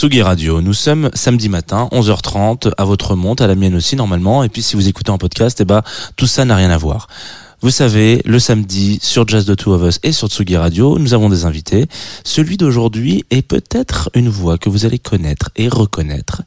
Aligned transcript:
Tsugi 0.00 0.22
Radio. 0.22 0.62
Nous 0.62 0.72
sommes 0.72 1.10
samedi 1.12 1.50
matin, 1.50 1.86
11h30, 1.92 2.72
à 2.78 2.84
votre 2.86 3.16
monte, 3.16 3.42
à 3.42 3.46
la 3.46 3.54
mienne 3.54 3.74
aussi 3.74 3.96
normalement. 3.96 4.42
Et 4.42 4.48
puis 4.48 4.62
si 4.62 4.74
vous 4.74 4.88
écoutez 4.88 5.10
en 5.10 5.18
podcast, 5.18 5.60
eh 5.60 5.66
ben, 5.66 5.82
tout 6.16 6.26
ça 6.26 6.46
n'a 6.46 6.56
rien 6.56 6.70
à 6.70 6.78
voir. 6.78 7.06
Vous 7.60 7.68
savez, 7.68 8.22
le 8.24 8.38
samedi, 8.38 8.98
sur 9.02 9.28
Jazz 9.28 9.44
the 9.44 9.54
Two 9.54 9.74
of 9.74 9.82
Us 9.82 10.00
et 10.02 10.12
sur 10.12 10.28
Tsugi 10.28 10.56
Radio, 10.56 10.98
nous 10.98 11.12
avons 11.12 11.28
des 11.28 11.44
invités. 11.44 11.86
Celui 12.24 12.56
d'aujourd'hui 12.56 13.26
est 13.28 13.42
peut-être 13.42 14.08
une 14.14 14.30
voix 14.30 14.56
que 14.56 14.70
vous 14.70 14.86
allez 14.86 14.98
connaître 14.98 15.50
et 15.56 15.68
reconnaître, 15.68 16.44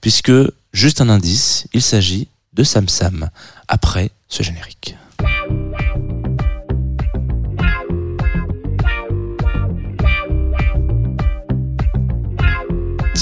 puisque, 0.00 0.32
juste 0.72 1.00
un 1.00 1.08
indice, 1.08 1.68
il 1.74 1.82
s'agit 1.82 2.26
de 2.54 2.64
Sam 2.64 2.88
Sam, 2.88 3.30
après 3.68 4.10
ce 4.26 4.42
générique. 4.42 4.96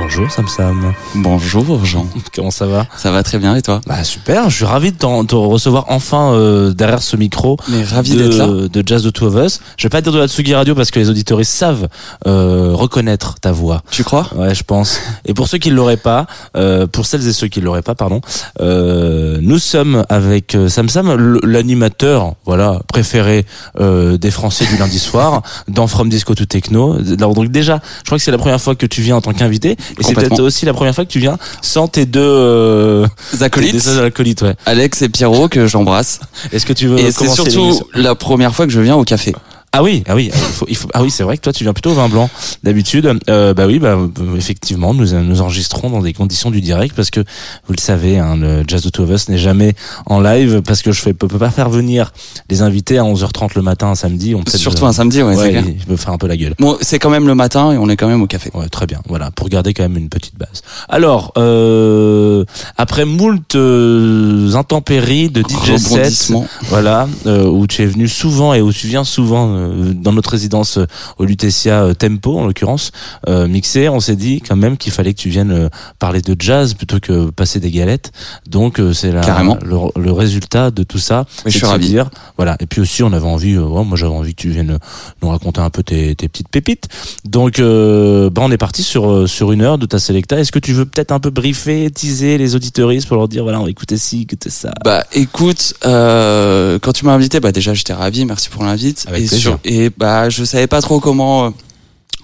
Bonjour 0.00 0.30
Sam 0.30 0.46
Sam. 0.46 0.94
Bonjour 1.16 1.84
Jean. 1.84 2.06
Comment 2.34 2.52
ça 2.52 2.66
va? 2.66 2.86
Ça 2.96 3.10
va 3.10 3.24
très 3.24 3.38
bien 3.38 3.56
et 3.56 3.62
toi? 3.62 3.80
Bah 3.84 4.04
super, 4.04 4.48
je 4.48 4.54
suis 4.54 4.64
ravi 4.64 4.92
de 4.92 4.96
te 4.96 5.34
recevoir 5.34 5.86
enfin 5.88 6.32
euh, 6.34 6.72
derrière 6.72 7.02
ce 7.02 7.16
micro. 7.16 7.56
Mais 7.68 7.82
ravi 7.82 8.12
de, 8.12 8.22
d'être 8.22 8.36
là. 8.36 8.46
de 8.46 8.82
Jazz 8.86 9.02
the 9.02 9.12
Two 9.12 9.26
of 9.26 9.34
Us. 9.44 9.60
Je 9.76 9.82
vais 9.82 9.88
pas 9.88 10.00
dire 10.00 10.12
de 10.12 10.18
la 10.18 10.28
Tsugi 10.28 10.54
Radio 10.54 10.76
parce 10.76 10.92
que 10.92 11.00
les 11.00 11.10
auditeurs 11.10 11.40
savent 11.44 11.88
euh, 12.28 12.70
reconnaître 12.74 13.40
ta 13.40 13.50
voix. 13.50 13.82
Tu 13.90 14.04
crois? 14.04 14.28
Ouais, 14.36 14.54
je 14.54 14.62
pense. 14.62 15.00
Et 15.26 15.34
pour 15.34 15.48
ceux 15.48 15.58
qui 15.58 15.70
ne 15.70 15.74
l'auraient 15.74 15.96
pas, 15.96 16.26
euh, 16.56 16.86
pour 16.86 17.04
celles 17.04 17.26
et 17.26 17.32
ceux 17.32 17.48
qui 17.48 17.58
ne 17.58 17.64
l'auraient 17.64 17.82
pas, 17.82 17.96
pardon, 17.96 18.20
euh, 18.60 19.38
nous 19.42 19.58
sommes 19.58 20.04
avec 20.08 20.54
euh, 20.54 20.68
Sam 20.68 20.88
Sam, 20.88 21.38
l'animateur, 21.42 22.34
voilà, 22.46 22.80
préféré 22.86 23.44
euh, 23.80 24.16
des 24.16 24.30
Français 24.30 24.64
du 24.66 24.76
lundi 24.76 25.00
soir, 25.00 25.42
dans 25.66 25.88
From 25.88 26.08
Disco 26.08 26.34
to 26.36 26.44
Techno. 26.44 26.96
Alors, 27.18 27.34
donc 27.34 27.48
déjà, 27.50 27.80
je 27.98 28.04
crois 28.04 28.18
que 28.18 28.24
c'est 28.24 28.30
la 28.30 28.38
première 28.38 28.60
fois 28.60 28.76
que 28.76 28.86
tu 28.86 29.02
viens 29.02 29.16
en 29.16 29.20
tant 29.20 29.32
qu'invité, 29.32 29.76
et 29.98 30.02
c'est 30.02 30.14
peut-être 30.14 30.40
aussi 30.40 30.66
la 30.66 30.74
première 30.74 30.94
fois 30.94 31.04
que 31.04 31.10
tu 31.10 31.18
viens 31.18 31.38
sans 31.62 31.88
tes 31.88 32.06
deux 32.06 32.20
euh, 32.20 33.06
tes 33.30 33.42
Acolytes 33.42 33.84
deux 33.84 34.02
acolytes, 34.02 34.42
ouais. 34.42 34.54
Alex 34.66 35.02
et 35.02 35.08
Pierrot 35.08 35.48
que 35.48 35.66
j'embrasse. 35.66 36.20
Est-ce 36.52 36.66
que 36.66 36.72
tu 36.72 36.88
veux 36.88 36.98
et 36.98 37.12
c'est 37.12 37.28
surtout 37.28 37.80
la 37.94 38.14
première 38.14 38.54
fois 38.54 38.66
que 38.66 38.72
je 38.72 38.80
viens 38.80 38.96
au 38.96 39.04
café. 39.04 39.34
Ah 39.72 39.82
oui, 39.82 40.02
ah 40.08 40.14
oui, 40.14 40.30
il 40.32 40.32
faut, 40.32 40.66
il 40.68 40.76
faut, 40.76 40.88
ah 40.94 41.02
oui, 41.02 41.10
c'est 41.10 41.22
vrai 41.22 41.36
que 41.36 41.42
toi 41.42 41.52
tu 41.52 41.64
viens 41.64 41.72
plutôt 41.72 41.90
au 41.90 41.94
vin 41.94 42.08
blanc 42.08 42.30
d'habitude. 42.62 43.18
Euh, 43.28 43.54
bah 43.54 43.66
oui, 43.66 43.78
bah 43.78 43.98
euh, 43.98 44.36
effectivement, 44.36 44.94
nous 44.94 45.12
nous 45.12 45.40
enregistrons 45.42 45.90
dans 45.90 46.00
des 46.00 46.12
conditions 46.12 46.50
du 46.50 46.60
direct 46.60 46.94
parce 46.96 47.10
que 47.10 47.20
vous 47.20 47.74
le 47.74 47.80
savez, 47.80 48.18
hein, 48.18 48.36
le 48.36 48.64
Jazz 48.66 48.88
Two 48.90 49.04
of 49.04 49.10
Us 49.10 49.28
n'est 49.28 49.38
jamais 49.38 49.74
en 50.06 50.20
live 50.20 50.62
parce 50.62 50.82
que 50.82 50.92
je 50.92 51.00
fais, 51.00 51.12
peux, 51.12 51.28
peux 51.28 51.38
pas 51.38 51.50
faire 51.50 51.68
venir 51.68 52.12
les 52.48 52.62
invités 52.62 52.98
à 52.98 53.02
11h30 53.02 53.50
le 53.56 53.62
matin 53.62 53.88
un 53.88 53.94
samedi. 53.94 54.34
On 54.34 54.42
peut 54.42 54.56
Surtout 54.56 54.86
un 54.86 54.92
samedi, 54.92 55.22
ouais, 55.22 55.34
je 55.36 55.90
me 55.90 55.96
faire 55.96 56.12
un 56.12 56.18
peu 56.18 56.26
la 56.26 56.36
gueule. 56.36 56.54
Bon, 56.58 56.76
c'est 56.80 56.98
quand 56.98 57.10
même 57.10 57.26
le 57.26 57.34
matin 57.34 57.72
et 57.72 57.78
on 57.78 57.88
est 57.88 57.96
quand 57.96 58.08
même 58.08 58.22
au 58.22 58.26
café. 58.26 58.50
Ouais, 58.54 58.68
très 58.68 58.86
bien. 58.86 59.00
Voilà, 59.08 59.30
pour 59.30 59.48
garder 59.48 59.74
quand 59.74 59.82
même 59.82 59.96
une 59.96 60.08
petite 60.08 60.36
base. 60.38 60.62
Alors, 60.88 61.32
euh, 61.36 62.44
après 62.76 63.04
moult 63.04 63.54
euh, 63.54 64.54
intempéries 64.54 65.30
de 65.30 65.42
DJ 65.42 65.76
set, 65.76 66.32
voilà, 66.68 67.08
euh, 67.26 67.44
où 67.44 67.66
tu 67.66 67.82
es 67.82 67.86
venu 67.86 68.08
souvent 68.08 68.54
et 68.54 68.60
où 68.60 68.72
tu 68.72 68.86
viens 68.86 69.04
souvent 69.04 69.57
euh, 69.58 69.92
dans 69.94 70.12
notre 70.12 70.30
résidence 70.30 70.78
euh, 70.78 70.86
au 71.18 71.24
Lutetia 71.24 71.82
euh, 71.84 71.94
Tempo, 71.94 72.38
en 72.38 72.46
l'occurrence, 72.46 72.92
euh, 73.28 73.48
mixé, 73.48 73.88
on 73.88 74.00
s'est 74.00 74.16
dit 74.16 74.40
quand 74.40 74.56
même 74.56 74.76
qu'il 74.76 74.92
fallait 74.92 75.12
que 75.14 75.20
tu 75.20 75.28
viennes 75.28 75.68
parler 75.98 76.20
de 76.20 76.36
jazz 76.38 76.74
plutôt 76.74 77.00
que 77.00 77.30
passer 77.30 77.60
des 77.60 77.70
galettes. 77.70 78.12
Donc 78.48 78.80
c'est 78.92 79.12
Carrément. 79.20 79.58
le, 79.64 79.76
le 80.00 80.12
résultat 80.12 80.70
de 80.70 80.82
tout 80.82 80.98
ça. 80.98 81.26
Oui, 81.44 81.50
je 81.52 81.58
suis 81.58 81.66
ravi. 81.66 81.88
dire, 81.88 82.10
voilà. 82.36 82.56
Et 82.60 82.66
puis 82.66 82.80
aussi, 82.80 83.02
on 83.02 83.12
avait 83.12 83.26
envie, 83.26 83.54
euh, 83.54 83.62
ouais, 83.64 83.84
moi 83.84 83.96
j'avais 83.96 84.12
envie 84.12 84.34
que 84.34 84.42
tu 84.42 84.50
viennes 84.50 84.78
nous 85.22 85.28
raconter 85.28 85.60
un 85.60 85.70
peu 85.70 85.82
tes, 85.82 86.14
tes 86.14 86.28
petites 86.28 86.48
pépites. 86.48 86.88
Donc, 87.24 87.58
euh, 87.58 88.30
bah, 88.30 88.42
on 88.44 88.50
est 88.50 88.58
parti 88.58 88.82
sur 88.82 89.28
sur 89.28 89.52
une 89.52 89.62
heure 89.62 89.78
de 89.78 89.86
ta 89.86 89.98
selecta. 89.98 90.38
Est-ce 90.38 90.52
que 90.52 90.58
tu 90.58 90.72
veux 90.72 90.84
peut-être 90.86 91.12
un 91.12 91.20
peu 91.20 91.30
briefer, 91.30 91.90
teaser 91.90 92.38
les 92.38 92.54
auditeuristes 92.54 93.08
pour 93.08 93.16
leur 93.16 93.28
dire, 93.28 93.42
voilà, 93.42 93.60
on 93.60 93.64
va 93.64 93.70
écouter 93.70 93.96
ci, 93.96 94.22
écouter 94.22 94.50
ça? 94.50 94.72
Bah 94.84 95.04
écoute, 95.12 95.74
euh, 95.86 96.78
quand 96.80 96.92
tu 96.92 97.04
m'as 97.04 97.12
invité, 97.12 97.40
bah 97.40 97.52
déjà 97.52 97.74
j'étais 97.74 97.92
ravi, 97.94 98.24
merci 98.24 98.48
pour 98.48 98.64
l'invite. 98.64 99.04
Avec 99.08 99.24
et, 99.24 99.26
plaisir. 99.28 99.47
Et 99.64 99.90
bah 99.90 100.28
je 100.30 100.44
savais 100.44 100.66
pas 100.66 100.80
trop 100.80 101.00
comment 101.00 101.46
euh, 101.46 101.50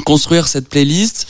construire 0.04 0.48
cette 0.48 0.68
playlist. 0.68 1.26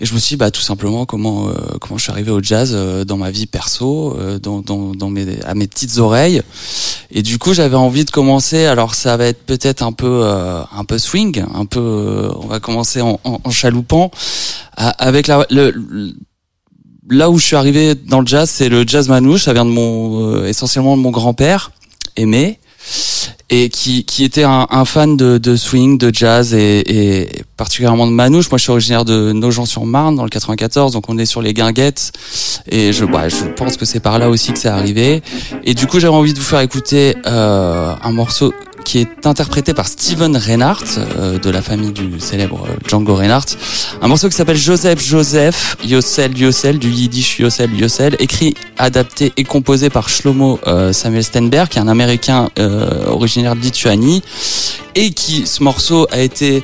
Et 0.00 0.06
je 0.06 0.14
me 0.14 0.20
suis 0.20 0.34
dit, 0.34 0.36
bah 0.36 0.52
tout 0.52 0.60
simplement 0.60 1.06
comment 1.06 1.48
euh, 1.48 1.52
comment 1.80 1.98
je 1.98 2.04
suis 2.04 2.12
arrivé 2.12 2.30
au 2.30 2.40
jazz 2.40 2.70
euh, 2.72 3.04
dans 3.04 3.16
ma 3.16 3.32
vie 3.32 3.46
perso, 3.46 4.16
euh, 4.16 4.38
dans, 4.38 4.60
dans, 4.60 4.94
dans 4.94 5.10
mes 5.10 5.40
à 5.44 5.54
mes 5.54 5.66
petites 5.66 5.98
oreilles. 5.98 6.40
Et 7.10 7.22
du 7.22 7.38
coup 7.38 7.52
j'avais 7.52 7.74
envie 7.76 8.04
de 8.04 8.10
commencer. 8.12 8.66
Alors 8.66 8.94
ça 8.94 9.16
va 9.16 9.26
être 9.26 9.44
peut-être 9.44 9.82
un 9.82 9.90
peu 9.92 10.20
euh, 10.22 10.62
un 10.72 10.84
peu 10.84 10.98
swing, 10.98 11.44
un 11.52 11.66
peu. 11.66 11.80
euh, 11.80 12.30
on 12.40 12.46
va 12.46 12.60
commencer 12.60 13.00
en, 13.00 13.18
en, 13.24 13.50
chaloupant 13.50 14.12
avec 14.76 15.26
la 15.26 15.44
le, 15.50 15.72
le- 15.72 16.14
là 17.10 17.28
où 17.30 17.38
je 17.38 17.44
suis 17.44 17.56
arrivé 17.56 17.96
dans 17.96 18.20
le 18.20 18.26
jazz, 18.26 18.48
c'est 18.48 18.68
le 18.68 18.86
jazz 18.86 19.08
manouche. 19.08 19.44
Ça 19.44 19.52
vient 19.52 19.64
de 19.64 19.70
mon 19.70 20.44
essentiellement 20.44 20.96
de 20.96 21.02
mon 21.02 21.10
grand-père 21.10 21.72
aimé 22.14 22.60
et 23.50 23.68
qui 23.70 24.04
qui 24.04 24.24
était 24.24 24.44
un, 24.44 24.66
un 24.70 24.84
fan 24.84 25.16
de, 25.16 25.38
de 25.38 25.56
swing, 25.56 25.98
de 25.98 26.10
jazz 26.14 26.54
et, 26.54 27.22
et 27.22 27.42
particulièrement 27.56 28.06
de 28.06 28.12
manouche. 28.12 28.50
Moi, 28.50 28.58
je 28.58 28.62
suis 28.62 28.72
originaire 28.72 29.04
de 29.04 29.32
Nogent-sur-Marne 29.32 30.16
dans 30.16 30.24
le 30.24 30.30
94, 30.30 30.92
donc 30.92 31.08
on 31.08 31.18
est 31.18 31.26
sur 31.26 31.42
les 31.42 31.54
guinguettes 31.54 32.12
et 32.70 32.92
je 32.92 33.04
bah, 33.04 33.28
je 33.28 33.44
pense 33.56 33.76
que 33.76 33.84
c'est 33.84 34.00
par 34.00 34.18
là 34.18 34.28
aussi 34.28 34.52
que 34.52 34.58
c'est 34.58 34.68
arrivé. 34.68 35.22
Et 35.64 35.74
du 35.74 35.86
coup, 35.86 36.00
j'avais 36.00 36.14
envie 36.14 36.32
de 36.32 36.38
vous 36.38 36.44
faire 36.44 36.60
écouter 36.60 37.14
euh, 37.26 37.94
un 38.02 38.12
morceau 38.12 38.52
qui 38.84 38.98
est 38.98 39.26
interprété 39.26 39.74
par 39.74 39.86
Steven 39.86 40.34
Reinhardt 40.36 40.84
euh, 40.98 41.38
de 41.38 41.50
la 41.50 41.60
famille 41.60 41.92
du 41.92 42.20
célèbre 42.20 42.64
euh, 42.66 42.88
Django 42.88 43.14
Reinhardt. 43.14 43.56
Un 44.00 44.08
morceau 44.08 44.28
qui 44.28 44.36
s'appelle 44.36 44.56
Joseph 44.56 45.04
Joseph 45.04 45.76
Yossel 45.84 46.38
Yossel 46.38 46.78
du 46.78 46.88
yiddish 46.88 47.38
Yossel 47.38 47.74
Yossel, 47.74 48.16
écrit, 48.18 48.54
adapté 48.78 49.32
et 49.36 49.44
composé 49.44 49.90
par 49.90 50.08
Shlomo 50.08 50.58
euh, 50.66 50.92
Samuel 50.92 51.24
Stenberg, 51.24 51.68
qui 51.68 51.78
est 51.78 51.82
un 51.82 51.88
Américain 51.88 52.48
euh, 52.58 53.06
originaire 53.08 53.37
de 53.42 53.60
Lituanie, 53.60 54.22
et 54.94 55.10
qui 55.10 55.46
ce 55.46 55.62
morceau 55.62 56.06
a 56.10 56.20
été 56.20 56.62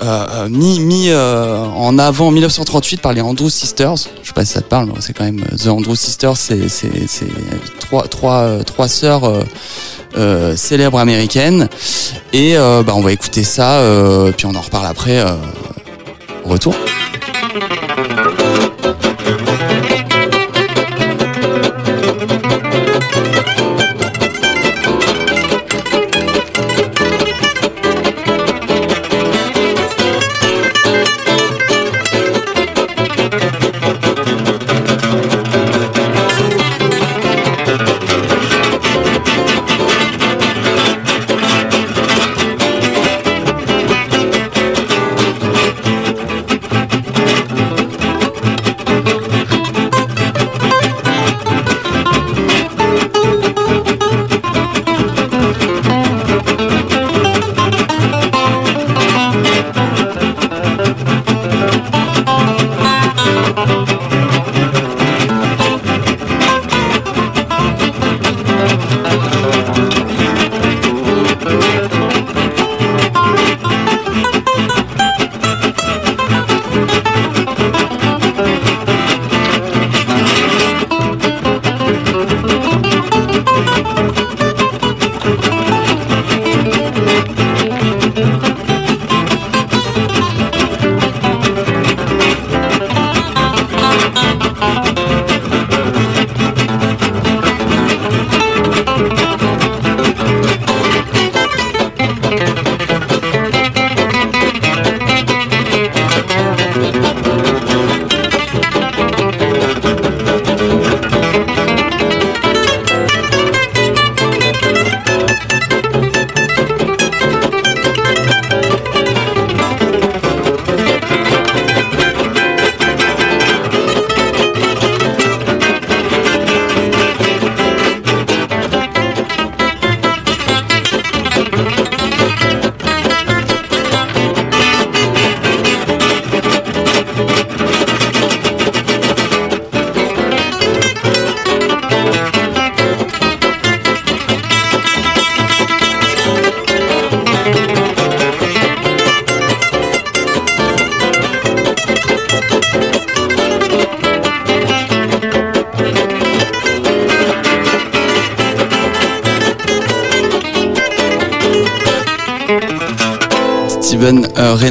euh, 0.00 0.26
euh, 0.30 0.48
mis, 0.48 0.78
mis 0.78 1.08
euh, 1.08 1.64
en 1.64 1.98
avant 1.98 2.28
en 2.28 2.30
1938 2.30 3.00
par 3.00 3.12
les 3.12 3.20
Andrews 3.20 3.50
Sisters. 3.50 3.96
Je 4.22 4.28
sais 4.28 4.32
pas 4.32 4.44
si 4.44 4.52
ça 4.52 4.60
te 4.60 4.68
parle, 4.68 4.92
c'est 5.00 5.12
quand 5.12 5.24
même 5.24 5.40
The 5.40 5.66
Andrews 5.66 5.96
Sisters, 5.96 6.36
c'est 6.36 6.68
c'est 6.68 7.08
c'est 7.08 7.26
trois 7.80 8.06
trois 8.06 8.62
trois 8.64 8.86
sœurs 8.86 9.44
célèbres 10.56 10.98
américaines. 10.98 11.68
Et 12.32 12.54
bah 12.56 12.92
on 12.94 13.00
va 13.00 13.12
écouter 13.12 13.42
ça, 13.42 13.82
puis 14.36 14.46
on 14.46 14.54
en 14.54 14.60
reparle 14.60 14.86
après. 14.86 15.24
Retour. 16.44 16.74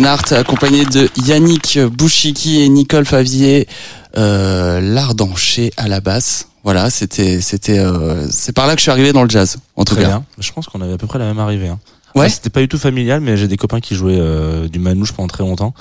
Reinhardt, 0.08 0.32
accompagné 0.32 0.86
de 0.86 1.10
Yannick 1.26 1.78
Bouchiki 1.80 2.62
et 2.62 2.70
Nicole 2.70 3.04
Favier, 3.06 3.68
euh, 4.16 4.80
l'ardanché 4.80 5.74
à 5.76 5.90
la 5.90 6.00
basse. 6.00 6.48
Voilà, 6.64 6.90
c'était, 6.90 7.42
c'était, 7.42 7.80
euh, 7.80 8.26
c'est 8.32 8.54
par 8.54 8.68
là 8.68 8.74
que 8.76 8.80
je 8.80 8.84
suis 8.84 8.92
arrivé 8.92 9.12
dans 9.12 9.24
le 9.24 9.30
jazz, 9.30 9.58
en 9.76 9.84
tout 9.84 9.96
Très 9.96 10.04
cas. 10.04 10.08
bien. 10.08 10.26
Je 10.40 10.50
pense 10.54 10.68
qu'on 10.68 10.80
avait 10.80 10.94
à 10.94 10.98
peu 10.98 11.08
près 11.08 11.20
la 11.20 11.26
même 11.26 11.40
arrivée. 11.40 11.68
Hein. 11.68 11.80
Ouais. 12.20 12.30
C'était 12.30 12.50
pas 12.50 12.60
du 12.62 12.68
tout 12.68 12.78
familial, 12.78 13.22
mais 13.22 13.38
j'ai 13.38 13.48
des 13.48 13.58
copains 13.58 13.80
qui 13.80 13.96
jouaient 13.96 14.18
euh, 14.20 14.68
du 14.68 14.80
manouche 14.80 15.12
pendant 15.12 15.28
très 15.28 15.44
longtemps. 15.44 15.74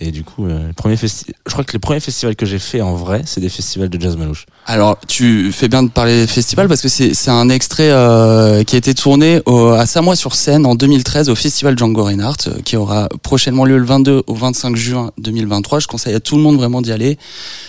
Et 0.00 0.10
du 0.10 0.24
coup, 0.24 0.46
euh, 0.46 0.68
les 0.68 0.72
premiers 0.72 0.96
festi- 0.96 1.26
je 1.46 1.52
crois 1.52 1.64
que 1.64 1.72
les 1.72 1.78
premiers 1.78 2.00
festivals 2.00 2.34
que 2.36 2.46
j'ai 2.46 2.58
fait 2.58 2.80
en 2.80 2.94
vrai, 2.94 3.22
c'est 3.24 3.40
des 3.40 3.48
festivals 3.48 3.88
de 3.88 4.00
jazz 4.00 4.16
manouche. 4.16 4.46
Alors, 4.66 4.98
tu 5.06 5.52
fais 5.52 5.68
bien 5.68 5.82
de 5.82 5.88
parler 5.90 6.26
festival 6.26 6.68
parce 6.68 6.80
que 6.80 6.88
c'est, 6.88 7.14
c'est 7.14 7.30
un 7.30 7.48
extrait 7.48 7.90
euh, 7.90 8.64
qui 8.64 8.74
a 8.74 8.78
été 8.78 8.94
tourné 8.94 9.40
au, 9.46 9.68
à 9.68 9.86
Samois-sur-Seine 9.86 10.66
en 10.66 10.74
2013 10.74 11.28
au 11.28 11.34
festival 11.34 11.78
Django 11.78 12.04
Reinhardt, 12.04 12.48
euh, 12.48 12.60
qui 12.64 12.76
aura 12.76 13.08
prochainement 13.22 13.64
lieu 13.64 13.78
le 13.78 13.84
22 13.84 14.22
au 14.26 14.34
25 14.34 14.74
juin 14.76 15.10
2023. 15.18 15.80
Je 15.80 15.86
conseille 15.86 16.14
à 16.14 16.20
tout 16.20 16.36
le 16.36 16.42
monde 16.42 16.56
vraiment 16.56 16.80
d'y 16.82 16.92
aller. 16.92 17.18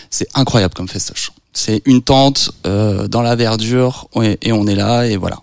C'est 0.10 0.28
incroyable 0.34 0.74
comme 0.74 0.88
festoche. 0.88 1.32
C'est 1.56 1.84
une 1.86 2.02
tente 2.02 2.52
euh, 2.66 3.08
dans 3.08 3.22
la 3.22 3.36
verdure 3.36 4.08
et, 4.24 4.40
et 4.42 4.52
on 4.52 4.66
est 4.66 4.76
là 4.76 5.06
et 5.06 5.18
voilà. 5.18 5.38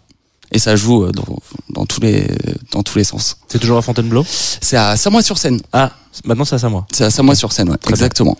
Et 0.52 0.58
ça 0.58 0.76
joue 0.76 1.04
euh, 1.04 1.12
dans, 1.12 1.38
dans 1.70 1.86
tous 1.86 2.00
les 2.00 2.26
dans 2.72 2.82
tous 2.82 2.98
les 2.98 3.04
sens. 3.04 3.36
C'est 3.48 3.58
toujours 3.58 3.78
à 3.78 3.82
Fontainebleau? 3.82 4.24
C'est 4.60 4.76
à 4.76 4.96
Samois-sur-Seine. 4.96 5.60
Ah, 5.72 5.92
maintenant 6.24 6.44
c'est 6.44 6.56
à 6.56 6.58
Samoa. 6.58 6.86
C'est 6.92 7.04
à 7.04 7.10
Samois-sur-Seine, 7.10 7.70
ouais, 7.70 7.76
bien. 8.24 8.30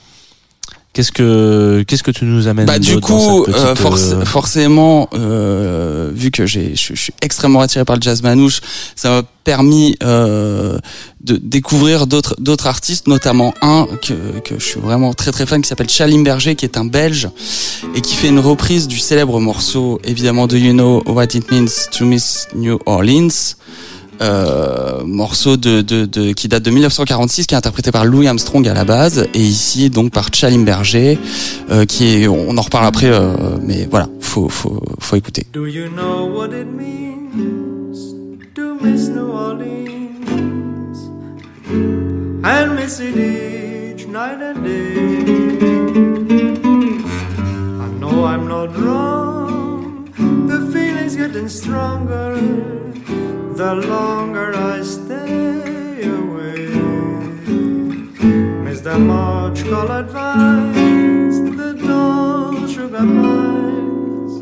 Qu'est-ce 0.92 1.12
que 1.12 1.84
qu'est-ce 1.86 2.02
que 2.02 2.10
tu 2.10 2.24
nous 2.24 2.48
amènes 2.48 2.66
Bah 2.66 2.80
du 2.80 2.98
coup, 2.98 3.44
euh, 3.44 3.76
forc- 3.76 4.12
euh, 4.12 4.24
forcément, 4.24 5.08
euh, 5.14 6.10
vu 6.12 6.32
que 6.32 6.46
j'ai, 6.46 6.74
je, 6.74 6.94
suis 6.96 7.12
extrêmement 7.22 7.60
attiré 7.60 7.84
par 7.84 7.94
le 7.94 8.02
jazz 8.02 8.22
manouche, 8.22 8.60
ça 8.96 9.08
m'a 9.10 9.22
permis 9.44 9.94
euh, 10.02 10.78
de 11.20 11.36
découvrir 11.36 12.08
d'autres 12.08 12.34
d'autres 12.40 12.66
artistes, 12.66 13.06
notamment 13.06 13.54
un 13.62 13.86
que 14.02 14.40
que 14.40 14.58
je 14.58 14.64
suis 14.64 14.80
vraiment 14.80 15.14
très 15.14 15.30
très 15.30 15.46
fan, 15.46 15.62
qui 15.62 15.68
s'appelle 15.68 15.88
Chalim 15.88 16.24
Berger, 16.24 16.56
qui 16.56 16.64
est 16.64 16.76
un 16.76 16.84
Belge 16.86 17.28
et 17.94 18.00
qui 18.00 18.16
fait 18.16 18.28
une 18.28 18.40
reprise 18.40 18.88
du 18.88 18.98
célèbre 18.98 19.38
morceau, 19.38 20.00
évidemment, 20.02 20.48
Do 20.48 20.56
You 20.56 20.72
Know 20.72 21.04
What 21.06 21.34
It 21.34 21.52
Means 21.52 21.88
to 21.96 22.04
Miss 22.04 22.48
New 22.56 22.80
Orleans. 22.86 23.54
Euh, 24.22 25.02
morceau 25.06 25.56
de, 25.56 25.80
de, 25.80 26.04
de 26.04 26.32
qui 26.32 26.46
date 26.48 26.62
de 26.62 26.70
1946 26.70 27.46
qui 27.46 27.54
est 27.54 27.56
interprété 27.56 27.90
par 27.90 28.04
Louis 28.04 28.28
Armstrong 28.28 28.68
à 28.68 28.74
la 28.74 28.84
base 28.84 29.26
et 29.32 29.40
ici 29.40 29.88
donc 29.88 30.12
par 30.12 30.28
Chalim 30.30 30.62
Berger 30.62 31.18
euh, 31.70 31.86
qui 31.86 32.06
est 32.06 32.28
on 32.28 32.54
en 32.58 32.60
reparle 32.60 32.84
après 32.84 33.06
euh, 33.06 33.32
mais 33.62 33.88
voilà 33.90 34.10
faut 34.20 34.50
faut 34.50 34.82
faut 34.98 35.16
écouter 35.16 35.46
Do 35.54 35.66
you 35.66 35.88
know 35.88 36.26
what 36.26 36.48
it 36.48 36.66
means 36.66 38.14
to 38.54 38.74
miss 38.82 39.08
New 39.08 39.30
Orleans 39.32 40.98
and 42.44 42.74
miss 42.76 43.00
it 43.00 43.16
each 43.16 44.06
night 44.06 44.42
and 44.42 44.62
day? 44.62 44.98
I 47.80 47.88
know 47.98 48.26
I'm 48.26 48.46
not 48.46 48.76
wrong, 48.76 50.10
the 50.46 50.70
feeling's 50.70 51.16
getting 51.16 51.48
stronger 51.48 52.69
the 53.60 53.74
longer 53.74 54.54
I 54.56 54.80
stay 54.80 56.02
away. 56.18 56.68
Miss 58.64 58.80
the 58.80 58.98
much 58.98 59.64
colored 59.64 60.08
vines, 60.08 61.36
the 61.58 61.74
dull 61.74 62.66
sugar 62.66 63.06
pines. 63.20 64.34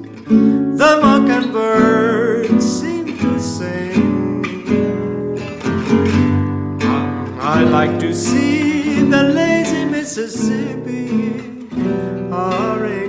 The 0.78 0.92
mockingbirds 1.02 2.64
seem 2.64 3.18
to 3.18 3.40
sing. 3.40 4.30
I 7.40 7.64
like 7.64 7.98
to 7.98 8.14
see 8.14 9.02
the 9.02 9.24
lazy 9.24 9.84
Mississippi 9.84 11.08
hurrying 12.30 13.07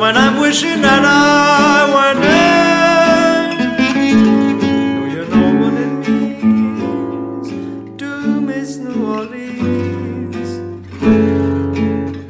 when 0.00 0.16
I'm 0.16 0.40
wishing 0.40 0.80
that 0.80 1.04
I 1.04 1.84
were 1.94 2.14
there. 2.24 3.50
Do 3.92 5.12
you 5.14 5.22
know 5.32 5.48
what 5.60 5.74
it 5.84 5.92
means 6.08 7.48
to 8.00 8.10
miss 8.40 8.78
New 8.78 8.98
Orleans? 9.16 10.48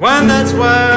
When 0.02 0.22
that's 0.26 0.52
where 0.52 0.89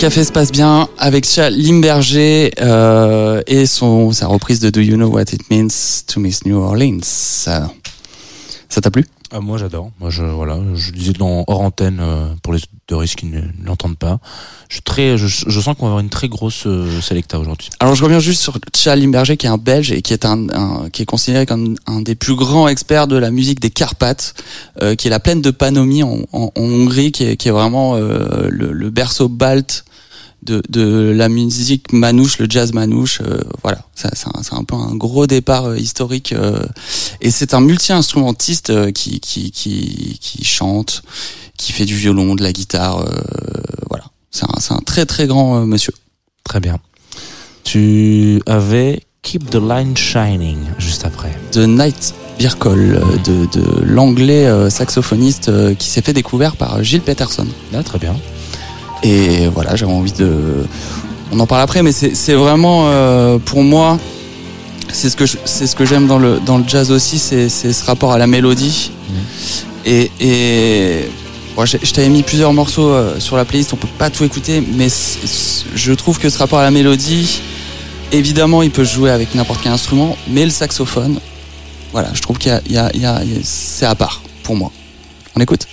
Café 0.00 0.24
se 0.24 0.32
passe 0.32 0.50
bien 0.50 0.88
avec 0.96 1.26
Chalim 1.26 1.82
Berger 1.82 2.52
euh, 2.60 3.42
et 3.46 3.66
son 3.66 4.12
sa 4.12 4.28
reprise 4.28 4.58
de 4.58 4.70
Do 4.70 4.80
You 4.80 4.96
Know 4.96 5.08
What 5.08 5.24
It 5.32 5.50
Means 5.50 6.04
to 6.06 6.20
Miss 6.20 6.46
New 6.46 6.56
Orleans. 6.56 7.00
Ça 7.02 7.70
t'a 8.80 8.90
plu? 8.90 9.04
Ah, 9.30 9.40
moi 9.40 9.58
j'adore. 9.58 9.90
Moi 10.00 10.08
je 10.08 10.22
voilà, 10.24 10.58
je 10.74 10.90
disais 10.92 11.12
dans 11.12 11.44
hors 11.48 11.60
antenne 11.60 11.98
euh, 12.00 12.28
pour 12.42 12.54
les 12.54 12.60
auditeurs 12.60 13.04
qui 13.14 13.26
ne 13.26 13.42
l'entendent 13.64 13.98
pas. 13.98 14.20
Je 14.70 14.76
suis 14.76 14.82
très, 14.82 15.18
je, 15.18 15.26
je 15.26 15.60
sens 15.60 15.76
qu'on 15.76 15.84
va 15.84 15.90
avoir 15.90 16.00
une 16.00 16.08
très 16.08 16.28
grosse 16.28 16.66
euh, 16.66 17.00
sélecta 17.02 17.38
aujourd'hui. 17.38 17.68
Alors 17.78 17.94
je 17.94 18.02
reviens 18.02 18.20
juste 18.20 18.40
sur 18.40 18.58
Charles 18.74 19.00
Limberger 19.00 19.36
qui 19.36 19.46
est 19.46 19.50
un 19.50 19.58
Belge 19.58 19.92
et 19.92 20.00
qui 20.02 20.14
est 20.14 20.24
un, 20.24 20.48
un- 20.48 20.88
qui 20.90 21.02
est 21.02 21.06
considéré 21.06 21.44
comme 21.44 21.76
un 21.86 22.00
des 22.00 22.14
plus 22.14 22.34
grands 22.36 22.68
experts 22.68 23.06
de 23.06 23.16
la 23.16 23.30
musique 23.30 23.60
des 23.60 23.70
Carpates, 23.70 24.34
euh, 24.82 24.94
qui 24.94 25.08
est 25.08 25.10
la 25.10 25.20
plaine 25.20 25.42
de 25.42 25.50
Panonie 25.50 26.02
en, 26.02 26.20
en- 26.32 26.50
en 26.56 26.62
Hongrie, 26.62 27.12
qui 27.12 27.24
est, 27.24 27.36
qui 27.36 27.48
est 27.48 27.52
vraiment 27.52 27.96
euh, 27.96 28.48
le, 28.48 28.72
le 28.72 28.90
berceau 28.90 29.28
balte 29.28 29.84
de, 30.42 30.62
de 30.68 31.12
la 31.14 31.28
musique 31.28 31.92
manouche, 31.92 32.38
le 32.38 32.46
jazz 32.48 32.72
manouche. 32.72 33.20
euh, 33.20 33.40
voilà, 33.62 33.84
c'est 33.94 34.08
un, 34.26 34.58
un 34.58 34.64
peu 34.64 34.74
un 34.76 34.94
gros 34.94 35.26
départ 35.26 35.66
euh, 35.66 35.76
historique 35.78 36.32
euh, 36.32 36.64
et 37.20 37.30
c'est 37.30 37.52
un 37.54 37.60
multi-instrumentiste 37.60 38.70
euh, 38.70 38.90
qui, 38.90 39.20
qui 39.20 39.50
qui 39.50 40.18
qui 40.20 40.44
chante, 40.44 41.02
qui 41.58 41.72
fait 41.72 41.84
du 41.84 41.94
violon, 41.96 42.34
de 42.34 42.42
la 42.42 42.52
guitare. 42.52 43.00
euh, 43.00 43.10
voilà, 43.88 44.04
c'est 44.30 44.44
un, 44.44 44.58
c'est 44.60 44.72
un 44.72 44.82
très 44.84 45.06
très 45.06 45.26
grand 45.26 45.66
monsieur. 45.66 45.92
Très 46.44 46.60
bien. 46.60 46.78
Tu 47.64 48.42
avais 48.46 49.02
Keep 49.22 49.50
the 49.50 49.56
Line 49.56 49.96
Shining 49.96 50.58
juste 50.78 51.04
après. 51.04 51.38
de 51.52 51.66
Night 51.66 52.14
Birkle, 52.38 52.98
de, 53.24 53.44
de 53.52 53.82
l'anglais 53.82 54.48
saxophoniste 54.70 55.76
qui 55.76 55.88
s'est 55.90 56.00
fait 56.00 56.14
découvert 56.14 56.56
par 56.56 56.82
Gilles 56.82 57.02
Peterson. 57.02 57.46
Ah, 57.74 57.82
très 57.82 57.98
bien. 57.98 58.16
Et 59.02 59.48
voilà, 59.48 59.76
j'avais 59.76 59.92
envie 59.92 60.12
de. 60.12 60.30
On 61.32 61.38
en 61.40 61.46
parle 61.46 61.62
après, 61.62 61.82
mais 61.82 61.92
c'est 61.92 62.34
vraiment 62.34 62.88
euh, 62.88 63.38
pour 63.38 63.62
moi, 63.62 63.98
c'est 64.92 65.08
ce 65.08 65.16
que 65.16 65.26
je- 65.26 65.38
c'est 65.44 65.66
ce 65.66 65.76
que 65.76 65.84
j'aime 65.86 66.06
dans 66.06 66.18
le 66.18 66.40
dans 66.44 66.58
le 66.58 66.64
jazz 66.66 66.90
aussi, 66.90 67.18
c'est 67.18 67.48
ce 67.48 67.84
rapport 67.84 68.12
à 68.12 68.18
la 68.18 68.26
mélodie. 68.26 68.90
Et 69.86 70.10
et 70.20 71.08
bon, 71.56 71.64
j'ai- 71.64 71.78
je 71.82 71.92
t'avais 71.92 72.08
mis 72.08 72.22
plusieurs 72.22 72.52
morceaux 72.52 72.88
euh, 72.90 73.18
sur 73.20 73.36
la 73.36 73.44
playlist, 73.44 73.72
on 73.72 73.76
peut 73.76 73.88
pas 73.98 74.10
tout 74.10 74.24
écouter, 74.24 74.62
mais 74.76 74.88
je 75.74 75.92
trouve 75.92 76.18
que 76.18 76.28
ce 76.28 76.36
rapport 76.38 76.58
à 76.58 76.62
la 76.64 76.70
mélodie, 76.70 77.40
évidemment, 78.12 78.62
il 78.62 78.70
peut 78.70 78.84
jouer 78.84 79.10
avec 79.10 79.34
n'importe 79.34 79.60
quel 79.62 79.72
instrument, 79.72 80.16
mais 80.28 80.44
le 80.44 80.50
saxophone, 80.50 81.20
voilà, 81.92 82.08
je 82.12 82.20
trouve 82.20 82.38
qu'il 82.38 82.60
y 82.68 82.76
a, 82.76 82.86
a- 82.86 83.16
a- 83.16 83.22
c'est 83.44 83.86
à 83.86 83.94
part 83.94 84.20
pour 84.42 84.56
moi. 84.56 84.70
On 85.36 85.40
écoute? 85.40 85.66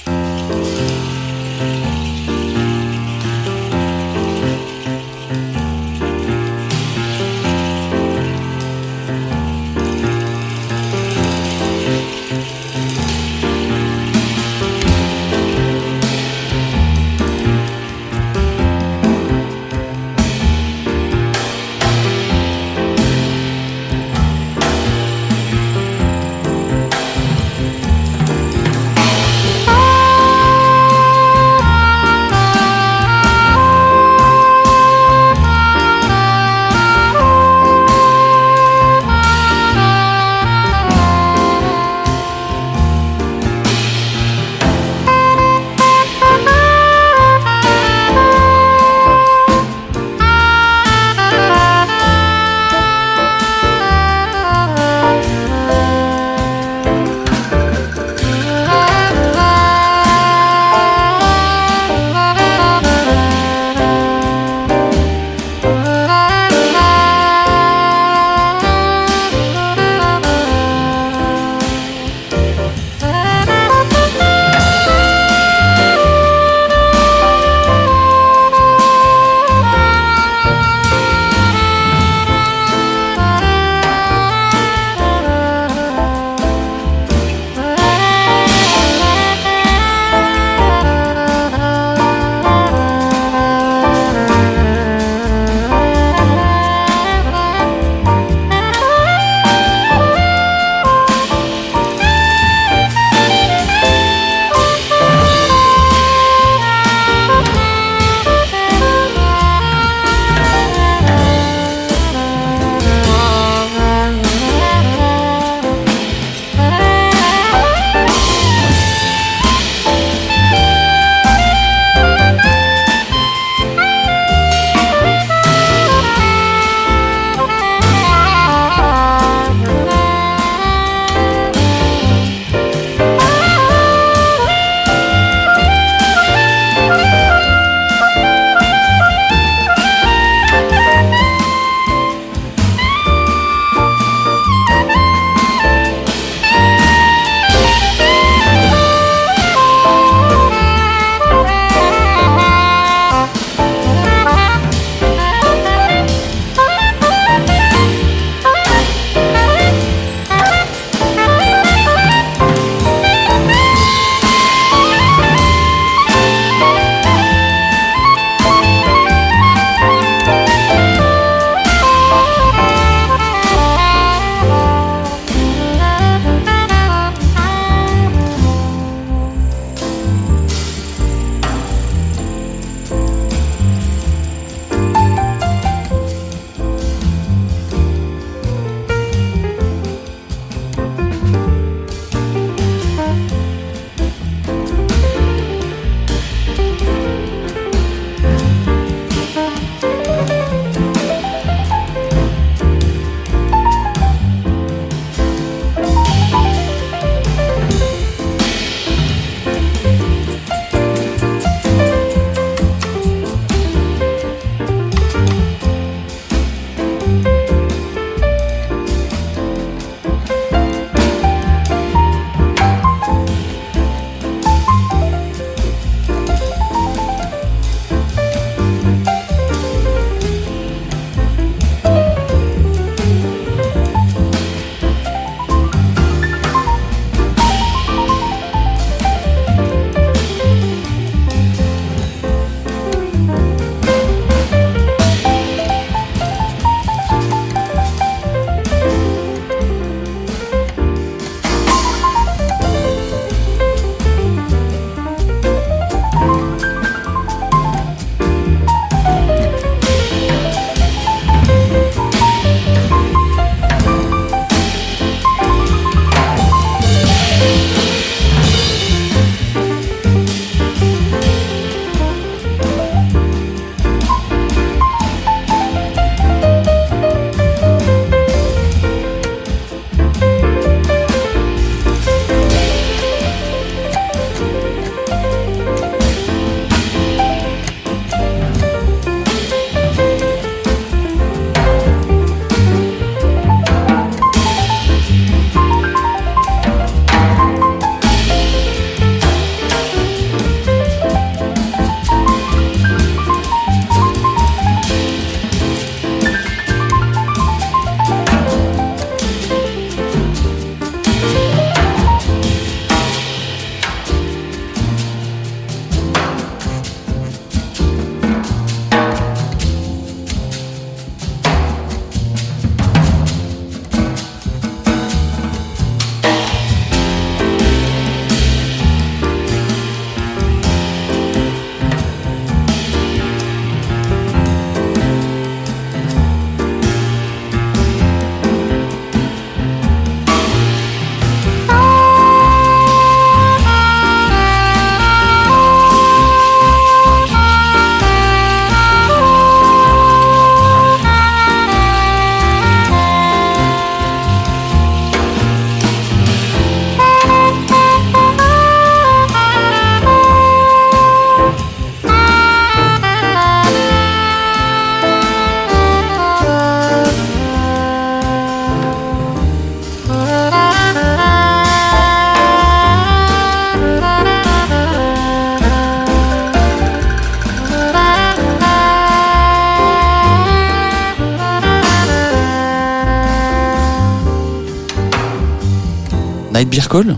Call, 386.88 387.17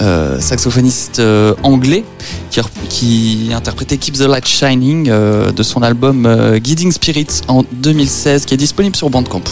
euh, 0.00 0.38
saxophoniste 0.40 1.20
euh, 1.20 1.54
anglais 1.62 2.04
qui, 2.50 2.60
qui 2.88 3.50
interprétait 3.54 3.96
Keep 3.96 4.14
the 4.16 4.28
Light 4.28 4.46
Shining 4.46 5.08
euh, 5.08 5.52
de 5.52 5.62
son 5.62 5.82
album 5.82 6.28
Guiding 6.56 6.92
Spirits 6.92 7.42
en 7.48 7.64
2016 7.72 8.44
qui 8.44 8.54
est 8.54 8.58
disponible 8.58 8.94
sur 8.94 9.10
Bandcamp. 9.10 9.42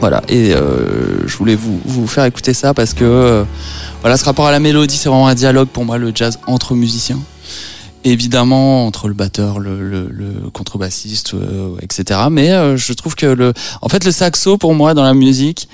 Voilà, 0.00 0.22
et 0.28 0.52
je 0.52 1.36
voulais 1.38 1.54
vous, 1.54 1.80
vous 1.86 2.06
faire 2.06 2.26
écouter 2.26 2.52
ça 2.52 2.74
parce 2.74 2.92
que 2.92 3.44
voilà, 4.02 4.18
ce 4.18 4.24
rapport 4.24 4.46
à 4.46 4.50
la 4.50 4.60
mélodie, 4.60 4.96
c'est 4.96 5.08
vraiment 5.08 5.28
un 5.28 5.34
dialogue 5.34 5.68
pour 5.68 5.86
moi, 5.86 5.96
le 5.96 6.12
jazz 6.14 6.38
entre 6.46 6.74
musiciens. 6.74 7.18
Évidemment, 8.04 8.86
entre 8.86 9.08
le 9.08 9.14
batteur, 9.14 9.58
le, 9.58 9.80
le, 9.80 10.50
contrebassiste, 10.52 11.34
etc. 11.80 12.20
Mais 12.30 12.76
je 12.76 12.92
trouve 12.92 13.14
que 13.14 13.26
le, 13.26 13.54
en 13.80 13.88
fait, 13.88 14.04
le 14.04 14.12
saxo 14.12 14.58
pour 14.58 14.74
moi 14.74 14.92
dans 14.92 15.02
la 15.02 15.14
musique, 15.14 15.66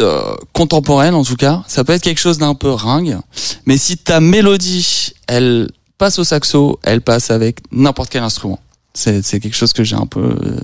euh, 0.00 0.34
contemporaine 0.52 1.14
en 1.14 1.24
tout 1.24 1.36
cas, 1.36 1.62
ça 1.68 1.84
peut 1.84 1.92
être 1.92 2.02
quelque 2.02 2.20
chose 2.20 2.38
d'un 2.38 2.54
peu 2.54 2.70
ringue. 2.70 3.18
Mais 3.66 3.76
si 3.78 3.96
ta 3.96 4.20
mélodie, 4.20 5.12
elle 5.26 5.68
passe 5.98 6.18
au 6.18 6.24
saxo, 6.24 6.78
elle 6.82 7.00
passe 7.00 7.30
avec 7.30 7.58
n'importe 7.72 8.10
quel 8.10 8.22
instrument. 8.22 8.58
C'est 8.96 9.22
quelque 9.40 9.56
chose 9.56 9.72
que 9.72 9.82
j'ai 9.82 9.96
un 9.96 10.06
peu 10.06 10.20
euh, 10.20 10.56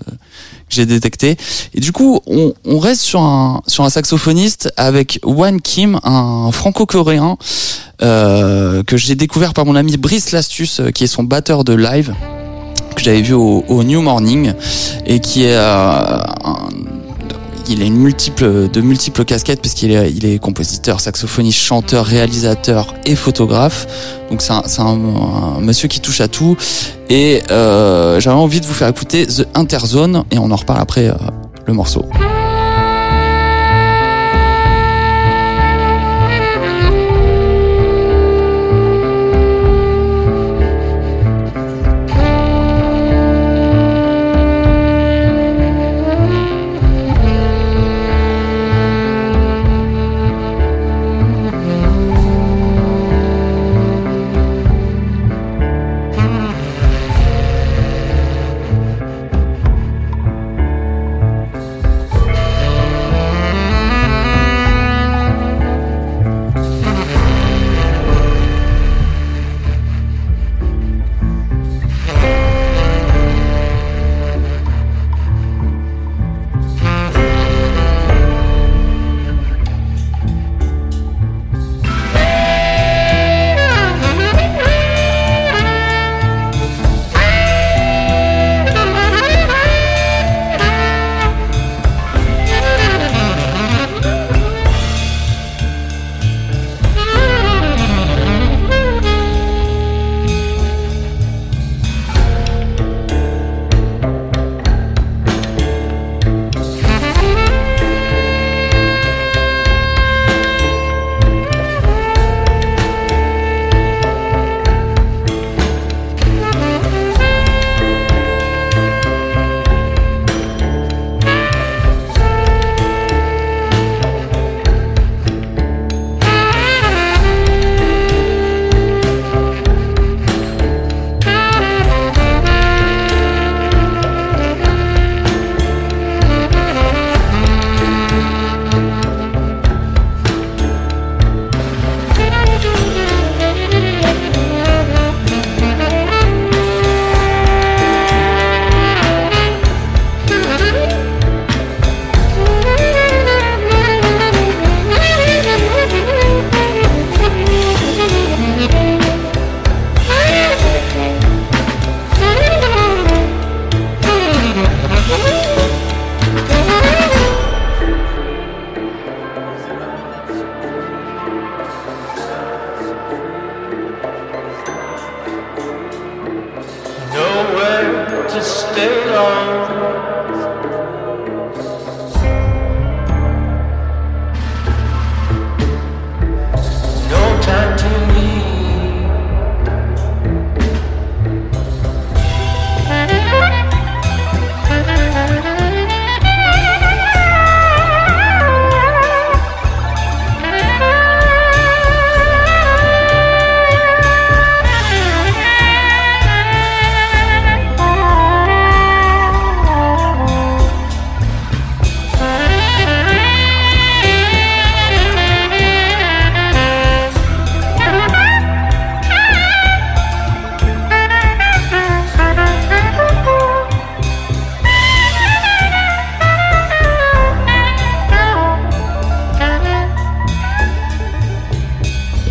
j'ai 0.69 0.87
détecté. 0.87 1.37
Et 1.75 1.81
du 1.81 1.91
coup, 1.91 2.21
on, 2.29 2.55
on 2.65 2.79
reste 2.79 3.01
sur 3.03 3.21
un 3.23 3.61
sur 3.67 3.83
un 3.83 3.91
saxophoniste 3.91 4.73
avec 4.77 5.19
Wan 5.25 5.61
Kim, 5.61 5.99
un 6.05 6.53
franco-coréen 6.53 7.37
euh, 8.03 8.85
que 8.85 8.97
j'ai 8.97 9.17
découvert 9.17 9.53
par 9.53 9.65
mon 9.67 9.75
ami 9.75 9.97
Brice 9.97 10.31
Lastus, 10.31 10.79
euh, 10.79 10.91
qui 10.91 11.03
est 11.05 11.09
son 11.09 11.25
batteur 11.25 11.65
de 11.65 11.73
live 11.73 12.15
que 12.95 13.03
j'avais 13.03 13.23
vu 13.23 13.35
au, 13.35 13.65
au 13.69 13.83
New 13.83 14.01
Morning 14.01 14.53
et 15.07 15.19
qui 15.21 15.45
est 15.45 15.57
euh, 15.57 16.19
un- 16.45 16.69
il 17.71 17.83
a 17.83 17.85
une 17.85 17.97
multiple 17.97 18.69
de 18.69 18.81
multiples 18.81 19.25
casquettes 19.25 19.61
puisqu'il 19.61 19.93
est 19.93 20.11
il 20.11 20.27
est 20.27 20.39
compositeur, 20.39 21.01
saxophoniste, 21.01 21.59
chanteur, 21.59 22.05
réalisateur 22.05 22.95
et 23.07 23.15
photographe. 23.15 23.87
Donc 24.29 24.43
c'est 24.43 24.81
un 24.81 25.61
monsieur 25.61 25.89
qui 25.89 26.01
touche 26.01 26.21
à 26.21 26.29
tout 26.29 26.57
et 27.09 27.43
euh, 27.51 28.21
j'avais 28.21 28.37
envie 28.37 28.61
de 28.61 28.67
vous 28.67 28.75
faire 28.75 28.89
écouter 28.89 29.27
The 29.27 29.47
Interzone 29.55 30.25
et 30.31 30.39
on 30.39 30.51
en 30.51 30.57
reparle 30.57 30.81
après 30.81 31.09
euh, 31.09 31.15
le 31.67 31.73
morceau. 31.73 32.05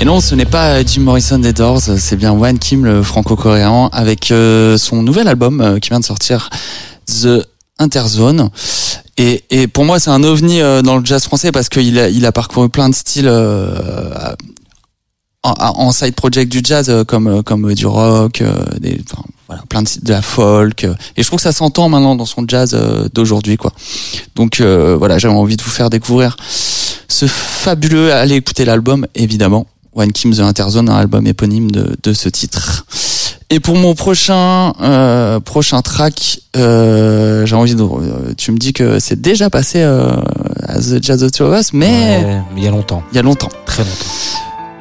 Non, 0.10 0.22
ce 0.22 0.34
n'est 0.34 0.46
pas 0.46 0.84
Jim 0.84 1.02
Morrison 1.02 1.38
des 1.38 1.54
Doors, 1.54 1.82
c'est 1.82 2.16
bien 2.16 2.32
Wan 2.32 2.58
Kim, 2.58 2.84
le 2.84 3.04
franco-coréen, 3.04 3.92
avec 3.94 4.32
euh, 4.32 4.76
son 4.76 5.04
nouvel 5.04 5.28
album 5.28 5.62
euh, 5.62 5.78
qui 5.78 5.90
vient 5.90 6.00
de 6.00 6.06
sortir, 6.06 6.50
The 7.06 7.48
Interzone. 7.78 8.50
Et, 9.18 9.44
et 9.52 9.68
pour 9.68 9.86
moi, 9.86 10.00
c'est 10.00 10.10
un 10.10 10.24
ovni 10.24 10.62
euh, 10.62 10.82
dans 10.82 10.98
le 10.98 11.06
jazz 11.06 11.24
français 11.26 11.52
parce 11.52 11.70
qu'il 11.70 12.00
a, 12.00 12.10
il 12.10 12.26
a 12.26 12.32
parcouru 12.32 12.70
plein 12.70 12.90
de 12.90 12.96
styles 12.96 13.32
en, 15.44 15.92
side 15.92 16.16
project 16.16 16.52
du 16.52 16.62
jazz, 16.64 16.92
comme 17.08 17.44
comme 17.44 17.72
du 17.76 17.86
rock, 17.86 18.42
des, 18.80 19.00
enfin, 19.12 19.22
voilà, 19.46 19.62
plein 19.70 19.84
de, 19.84 19.90
de 20.02 20.12
la 20.12 20.24
folk. 20.24 20.86
et 20.86 21.22
je 21.22 21.28
trouve 21.28 21.38
que 21.38 21.44
ça 21.44 21.52
s'entend 21.52 21.88
maintenant 21.88 22.16
dans 22.16 22.26
son 22.26 22.46
jazz 22.48 22.76
d'aujourd'hui, 23.14 23.58
quoi. 23.58 23.74
Donc 24.36 24.60
euh, 24.60 24.96
voilà, 24.98 25.20
j'avais 25.20 25.36
envie 25.36 25.56
de 25.56 25.62
vous 25.62 25.70
faire 25.70 25.92
découvrir 25.92 26.36
ce 27.08 27.28
fabuleux, 27.28 28.12
allez 28.12 28.38
écouter 28.38 28.66
l'album 28.66 29.06
évidemment. 29.14 29.68
One 29.96 30.12
Kim 30.12 30.34
the 30.34 30.40
Interzone, 30.40 30.90
un 30.90 30.96
album 30.98 31.26
éponyme 31.28 31.72
de, 31.72 31.96
de 32.02 32.14
ce 32.14 32.30
titre. 32.30 32.86
Et 33.52 33.60
pour 33.60 33.76
mon 33.76 33.96
prochain 33.96 34.74
euh, 34.82 35.40
prochain 35.40 35.82
track, 35.82 36.40
euh, 36.56 37.46
j'ai 37.48 37.56
envie 37.56 37.74
de. 37.74 37.82
euh, 37.82 38.34
Tu 38.38 38.52
me 38.52 38.58
dis 38.58 38.74
que 38.74 39.00
c'est 39.00 39.20
déjà 39.20 39.50
passé 39.50 39.82
euh, 39.82 40.12
à 40.68 40.76
The 40.80 41.02
Jazz 41.04 41.24
of 41.24 41.32
Two 41.32 41.46
of 41.48 41.60
Us, 41.60 41.74
mais 41.74 41.88
Ouais, 42.24 42.42
mais 42.54 42.62
il 42.62 42.64
y 42.64 42.68
a 42.68 42.72
longtemps, 42.72 43.02
il 43.12 43.16
y 43.16 43.20
a 43.20 43.24
longtemps. 43.24 43.50
très 43.66 43.84
longtemps. 43.84 44.06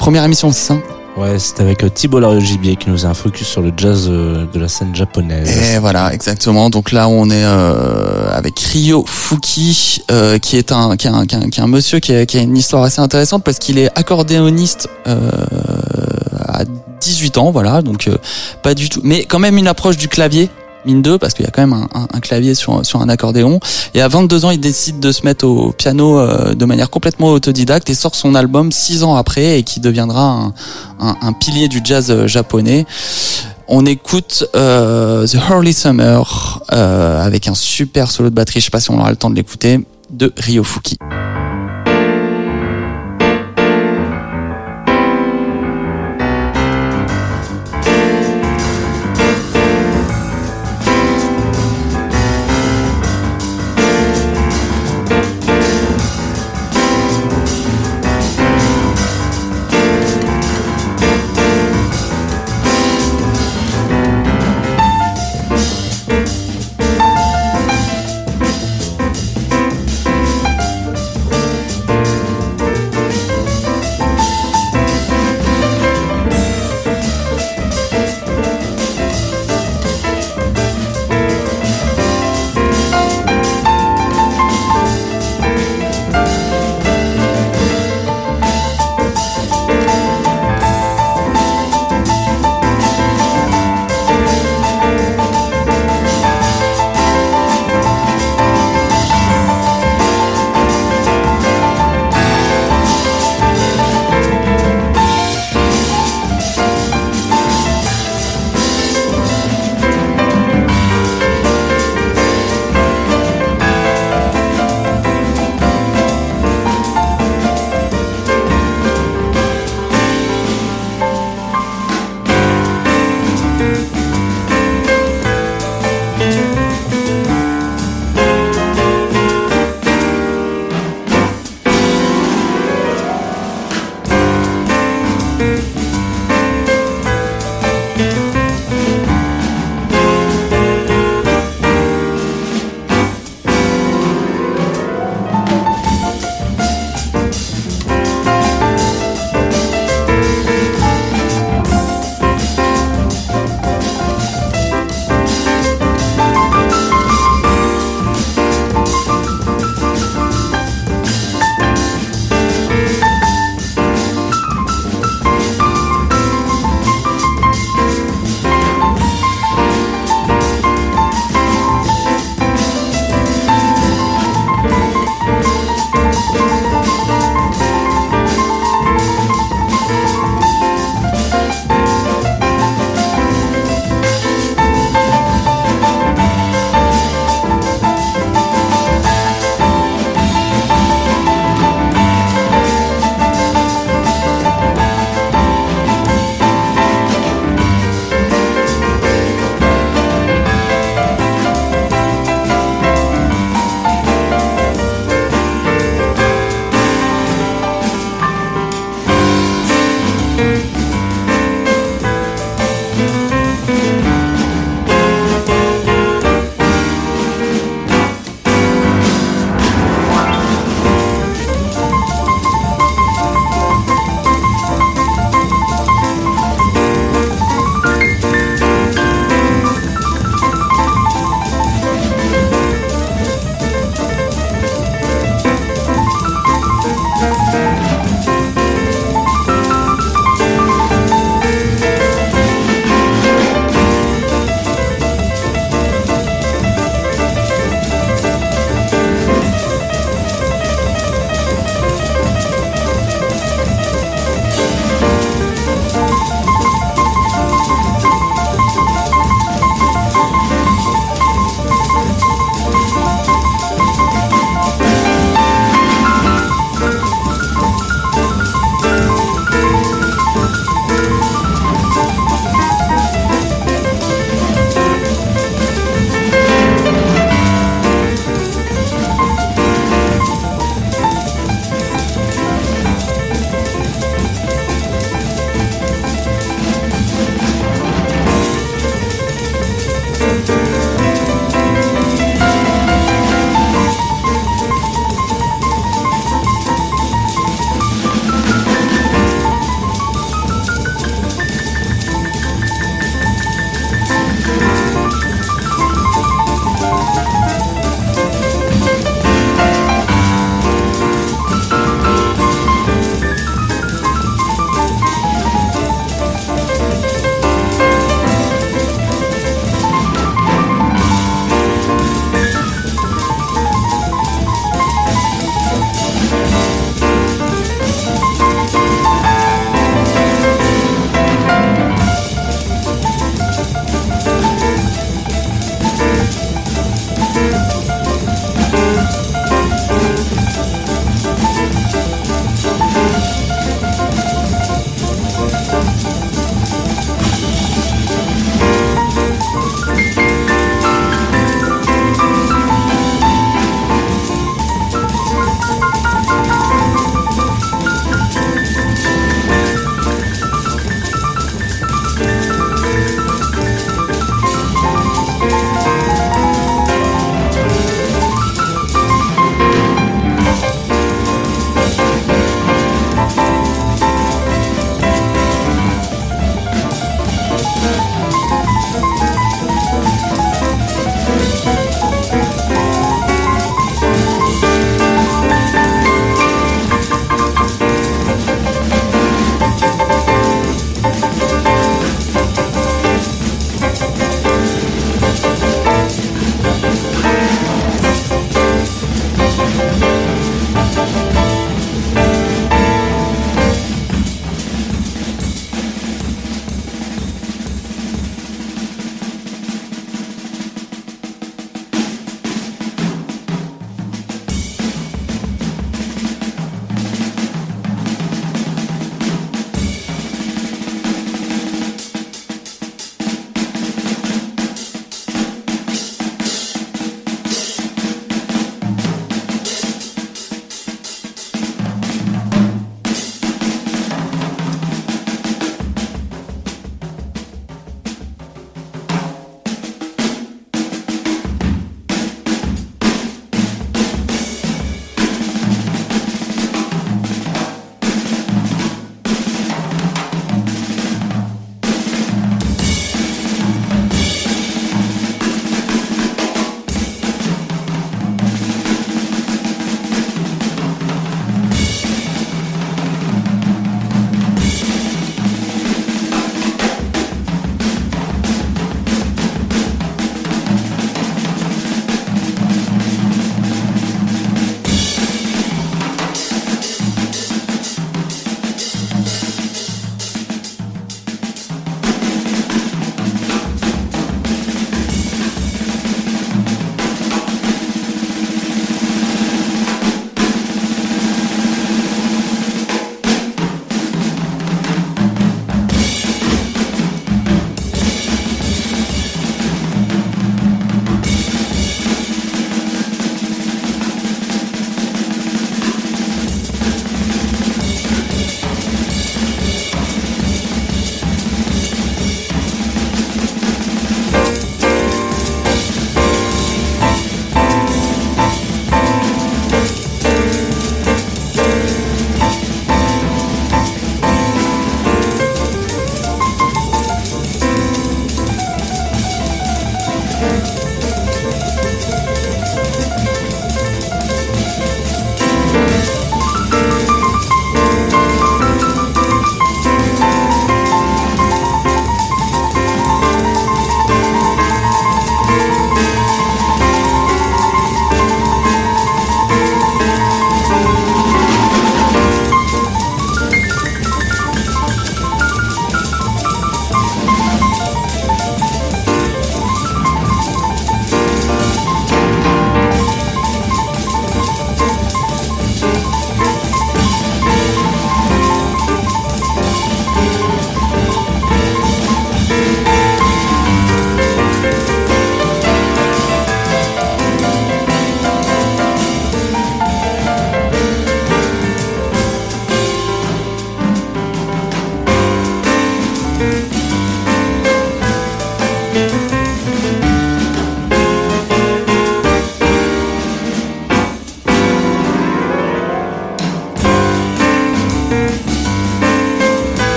Première 0.00 0.24
émission, 0.24 0.50
c'est 0.50 0.66
ça? 0.72 0.76
Ouais, 1.16 1.38
c'était 1.38 1.62
avec 1.62 1.82
euh, 1.82 1.88
Thibault 1.88 2.20
Lario 2.20 2.40
Gibier 2.40 2.76
qui 2.76 2.90
nous 2.90 3.06
a 3.06 3.08
un 3.08 3.14
focus 3.14 3.46
sur 3.48 3.62
le 3.62 3.72
jazz 3.74 4.06
euh, 4.10 4.44
de 4.52 4.60
la 4.60 4.68
scène 4.68 4.94
japonaise. 4.94 5.48
Et 5.74 5.78
voilà, 5.78 6.12
exactement. 6.12 6.68
Donc 6.68 6.92
là, 6.92 7.08
on 7.08 7.30
est 7.30 7.42
euh, 7.44 8.28
avec 8.32 8.58
Ryo 8.58 9.02
Fuki, 9.06 10.02
euh, 10.10 10.38
qui 10.38 10.58
est 10.58 10.72
un, 10.72 10.94
qui 10.96 11.06
est 11.06 11.10
un, 11.10 11.24
qui 11.24 11.34
est 11.34 11.38
un, 11.38 11.48
qui 11.48 11.60
est 11.60 11.62
un 11.62 11.68
monsieur 11.68 12.00
qui 12.00 12.14
a, 12.14 12.26
qui 12.26 12.36
a 12.36 12.42
une 12.42 12.56
histoire 12.56 12.82
assez 12.82 13.00
intéressante 13.00 13.44
parce 13.44 13.58
qu'il 13.58 13.78
est 13.78 13.90
accordéoniste 13.98 14.90
euh, 15.06 15.30
à 16.46 16.64
18 17.00 17.38
ans, 17.38 17.50
voilà. 17.50 17.80
Donc 17.80 18.08
euh, 18.08 18.18
pas 18.62 18.74
du 18.74 18.90
tout, 18.90 19.00
mais 19.02 19.24
quand 19.24 19.38
même 19.38 19.56
une 19.56 19.68
approche 19.68 19.96
du 19.96 20.08
clavier. 20.08 20.50
Mine 20.86 21.02
2 21.02 21.18
parce 21.18 21.34
qu'il 21.34 21.44
y 21.44 21.48
a 21.48 21.50
quand 21.50 21.66
même 21.66 21.86
un, 21.92 22.20
clavier 22.20 22.54
sur, 22.54 22.80
un 22.94 23.08
accordéon. 23.08 23.60
Et 23.94 24.00
à 24.00 24.08
22 24.08 24.44
ans 24.44 24.50
il 24.50 24.60
décide 24.60 25.00
de 25.00 25.12
se 25.12 25.24
mettre 25.24 25.46
au 25.46 25.72
piano 25.72 26.18
euh, 26.18 26.54
de 26.54 26.64
manière 26.64 26.90
complètement 26.90 27.28
autodidacte 27.28 27.90
et 27.90 27.94
sort 27.94 28.14
son 28.14 28.34
album 28.34 28.72
6 28.72 29.02
ans 29.02 29.16
après 29.16 29.58
et 29.58 29.62
qui 29.62 29.80
deviendra 29.80 30.52
un, 30.98 31.32
pilier 31.32 31.68
du 31.68 31.80
jazz 31.84 32.10
euh, 32.10 32.26
japonais. 32.26 32.86
On 33.68 33.84
écoute 33.84 34.48
euh, 34.54 35.26
The 35.26 35.38
Early 35.50 35.72
Summer 35.72 36.62
avec 36.68 37.48
un 37.48 37.54
super 37.54 38.10
solo 38.10 38.30
de 38.30 38.34
batterie. 38.34 38.60
Je 38.60 38.66
sais 38.66 38.70
pas 38.70 38.80
si 38.80 38.90
on 38.90 39.00
aura 39.00 39.10
le 39.10 39.16
temps 39.16 39.30
de 39.30 39.34
l'écouter 39.34 39.84
de 40.10 40.32
Ryo 40.36 40.62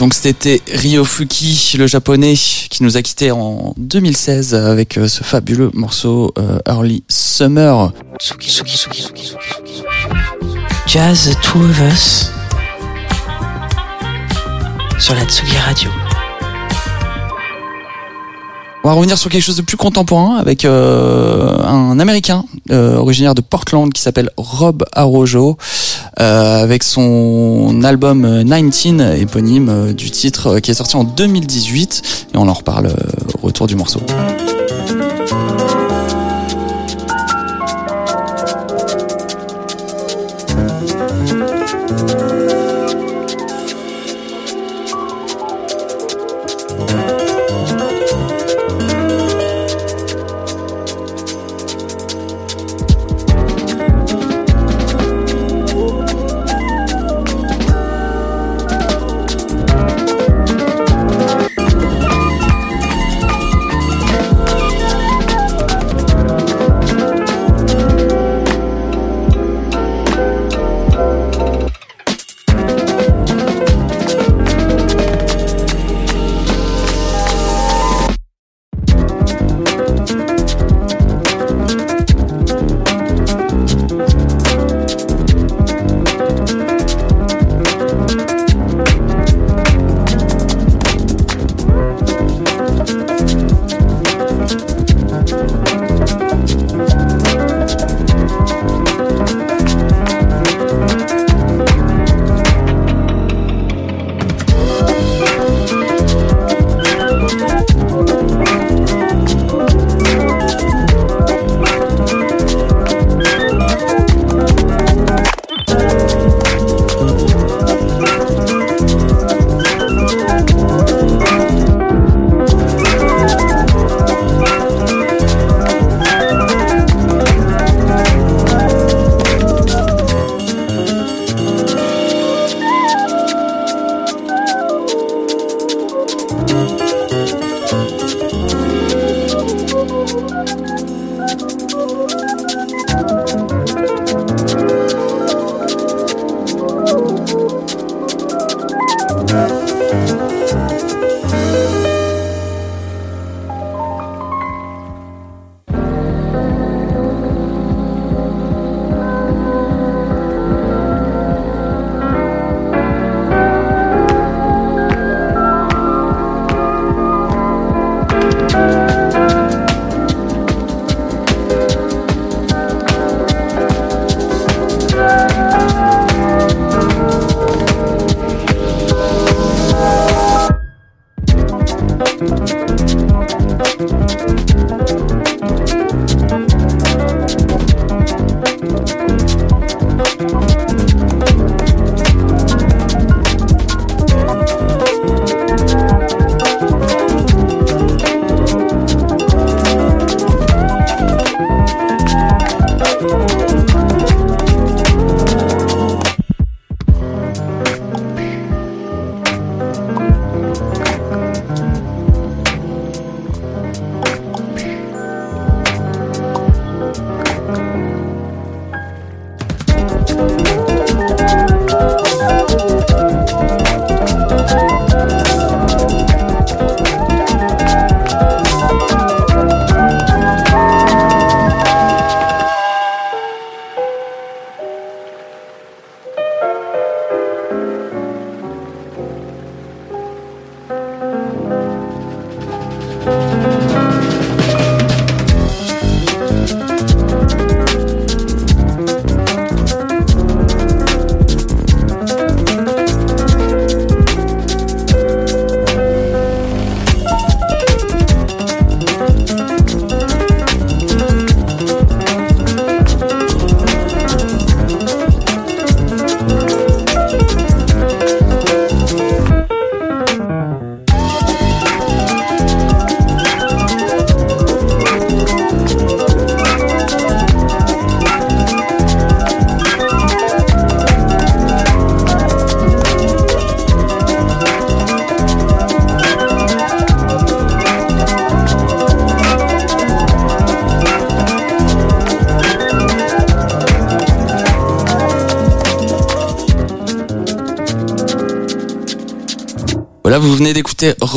Donc 0.00 0.14
c'était 0.14 0.62
Ryofuki, 0.72 1.76
le 1.76 1.86
japonais, 1.86 2.32
qui 2.34 2.82
nous 2.82 2.96
a 2.96 3.02
quitté 3.02 3.32
en 3.32 3.74
2016 3.76 4.54
avec 4.54 4.96
euh, 4.96 5.06
ce 5.08 5.22
fabuleux 5.22 5.70
morceau 5.74 6.32
euh, 6.38 6.58
Early 6.66 7.04
Summer. 7.10 7.92
Jazz, 10.86 11.28
the 11.28 11.40
two 11.42 11.60
of 11.60 11.80
us. 11.82 12.32
Sur 14.98 15.14
la 15.14 15.24
Tsugi 15.26 15.58
Radio. 15.58 15.90
On 18.82 18.88
va 18.88 18.94
revenir 18.94 19.18
sur 19.18 19.28
quelque 19.28 19.42
chose 19.42 19.56
de 19.56 19.62
plus 19.62 19.76
contemporain 19.76 20.38
avec 20.38 20.64
euh, 20.64 21.58
un 21.62 22.00
américain 22.00 22.44
euh, 22.70 22.96
originaire 22.96 23.34
de 23.34 23.42
Portland 23.42 23.92
qui 23.92 24.00
s'appelle 24.00 24.30
Rob 24.38 24.86
Arojo 24.92 25.58
euh, 26.18 26.62
avec 26.62 26.82
son 26.82 27.82
album 27.84 28.24
euh, 28.24 28.42
19 28.42 29.20
éponyme 29.20 29.68
euh, 29.68 29.92
du 29.92 30.10
titre 30.10 30.46
euh, 30.48 30.60
qui 30.60 30.70
est 30.70 30.74
sorti 30.74 30.96
en 30.96 31.04
2018 31.04 32.26
et 32.34 32.36
on 32.36 32.48
en 32.48 32.52
reparle 32.52 32.92
au 33.42 33.46
retour 33.46 33.66
du 33.66 33.76
morceau. 33.76 34.00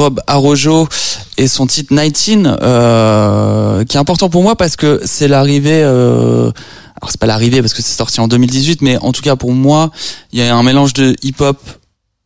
Rob 0.03 0.21
Arojo 0.27 0.89
et 1.37 1.47
son 1.47 1.65
titre 1.65 1.95
19, 1.95 2.59
euh, 2.61 3.85
qui 3.85 3.95
est 3.95 3.99
important 3.99 4.27
pour 4.27 4.43
moi 4.43 4.57
parce 4.57 4.75
que 4.75 4.99
c'est 5.05 5.29
l'arrivée. 5.29 5.81
Euh, 5.81 6.51
alors 7.01 7.09
c'est 7.09 7.19
pas 7.19 7.25
l'arrivée 7.25 7.61
parce 7.61 7.73
que 7.73 7.81
c'est 7.81 7.95
sorti 7.95 8.19
en 8.19 8.27
2018, 8.27 8.81
mais 8.81 8.97
en 8.97 9.13
tout 9.13 9.21
cas 9.21 9.37
pour 9.37 9.53
moi, 9.53 9.91
il 10.33 10.39
y 10.39 10.41
a 10.41 10.53
un 10.53 10.61
mélange 10.61 10.91
de 10.91 11.15
hip-hop 11.23 11.57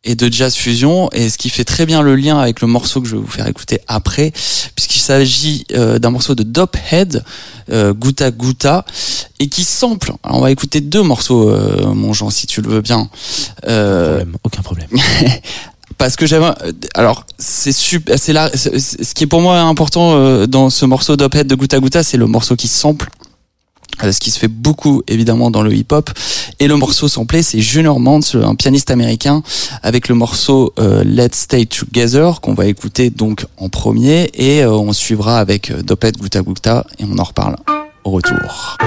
et 0.03 0.15
de 0.15 0.31
jazz 0.31 0.55
fusion, 0.55 1.09
et 1.11 1.29
ce 1.29 1.37
qui 1.37 1.49
fait 1.49 1.65
très 1.65 1.85
bien 1.85 2.01
le 2.01 2.15
lien 2.15 2.39
avec 2.39 2.61
le 2.61 2.67
morceau 2.67 3.01
que 3.01 3.07
je 3.07 3.15
vais 3.15 3.21
vous 3.21 3.27
faire 3.27 3.45
écouter 3.45 3.81
après, 3.87 4.31
puisqu'il 4.73 5.01
s'agit 5.01 5.65
euh, 5.73 5.99
d'un 5.99 6.09
morceau 6.09 6.33
de 6.33 6.43
Dope 6.43 6.77
Head, 6.91 7.23
euh, 7.71 7.93
Guta 7.93 8.31
Guta, 8.31 8.85
et 9.39 9.49
qui 9.49 9.63
sample. 9.63 10.13
Alors 10.23 10.37
on 10.37 10.41
va 10.41 10.49
écouter 10.49 10.81
deux 10.81 11.03
morceaux, 11.03 11.49
euh, 11.49 11.93
mon 11.93 12.13
Jean, 12.13 12.31
si 12.31 12.47
tu 12.47 12.61
le 12.61 12.69
veux 12.69 12.81
bien. 12.81 13.09
Euh, 13.67 14.17
Problème, 14.17 14.37
aucun 14.43 14.61
problème. 14.63 14.89
parce 15.97 16.15
que 16.15 16.25
j'avais 16.25 16.45
euh, 16.45 16.71
alors 16.93 17.25
c'est 17.47 17.71
super 17.71 18.19
c'est 18.19 18.33
là 18.33 18.49
ce 18.53 19.13
qui 19.13 19.23
est 19.23 19.27
pour 19.27 19.41
moi 19.41 19.59
important 19.61 20.15
euh, 20.15 20.47
dans 20.47 20.69
ce 20.69 20.85
morceau 20.85 21.15
d'Ophead 21.15 21.47
de 21.47 21.55
Guta 21.55 21.79
Guta 21.79 22.03
c'est 22.03 22.17
le 22.17 22.27
morceau 22.27 22.55
qui 22.55 22.67
sample 22.67 23.09
euh, 24.03 24.11
ce 24.11 24.19
qui 24.19 24.31
se 24.31 24.37
fait 24.37 24.49
beaucoup 24.49 25.01
évidemment 25.07 25.49
dans 25.49 25.61
le 25.61 25.73
hip-hop 25.73 26.09
et 26.59 26.67
le 26.67 26.75
morceau 26.75 27.07
samplé 27.07 27.41
c'est 27.43 27.61
Junior 27.61 27.99
Mans 27.99 28.19
un 28.35 28.55
pianiste 28.55 28.91
américain 28.91 29.41
avec 29.81 30.09
le 30.09 30.15
morceau 30.15 30.73
euh, 30.77 31.03
Let's 31.03 31.37
Stay 31.37 31.65
Together 31.65 32.41
qu'on 32.41 32.53
va 32.53 32.65
écouter 32.65 33.09
donc 33.09 33.45
en 33.57 33.69
premier 33.69 34.29
et 34.33 34.63
euh, 34.63 34.71
on 34.71 34.91
suivra 34.91 35.39
avec 35.39 35.71
euh, 35.71 35.81
Dophead 35.81 36.17
Guta 36.17 36.41
Guta 36.41 36.85
et 36.99 37.05
on 37.05 37.17
en 37.17 37.23
reparle 37.23 37.55
au 38.03 38.11
retour. 38.11 38.77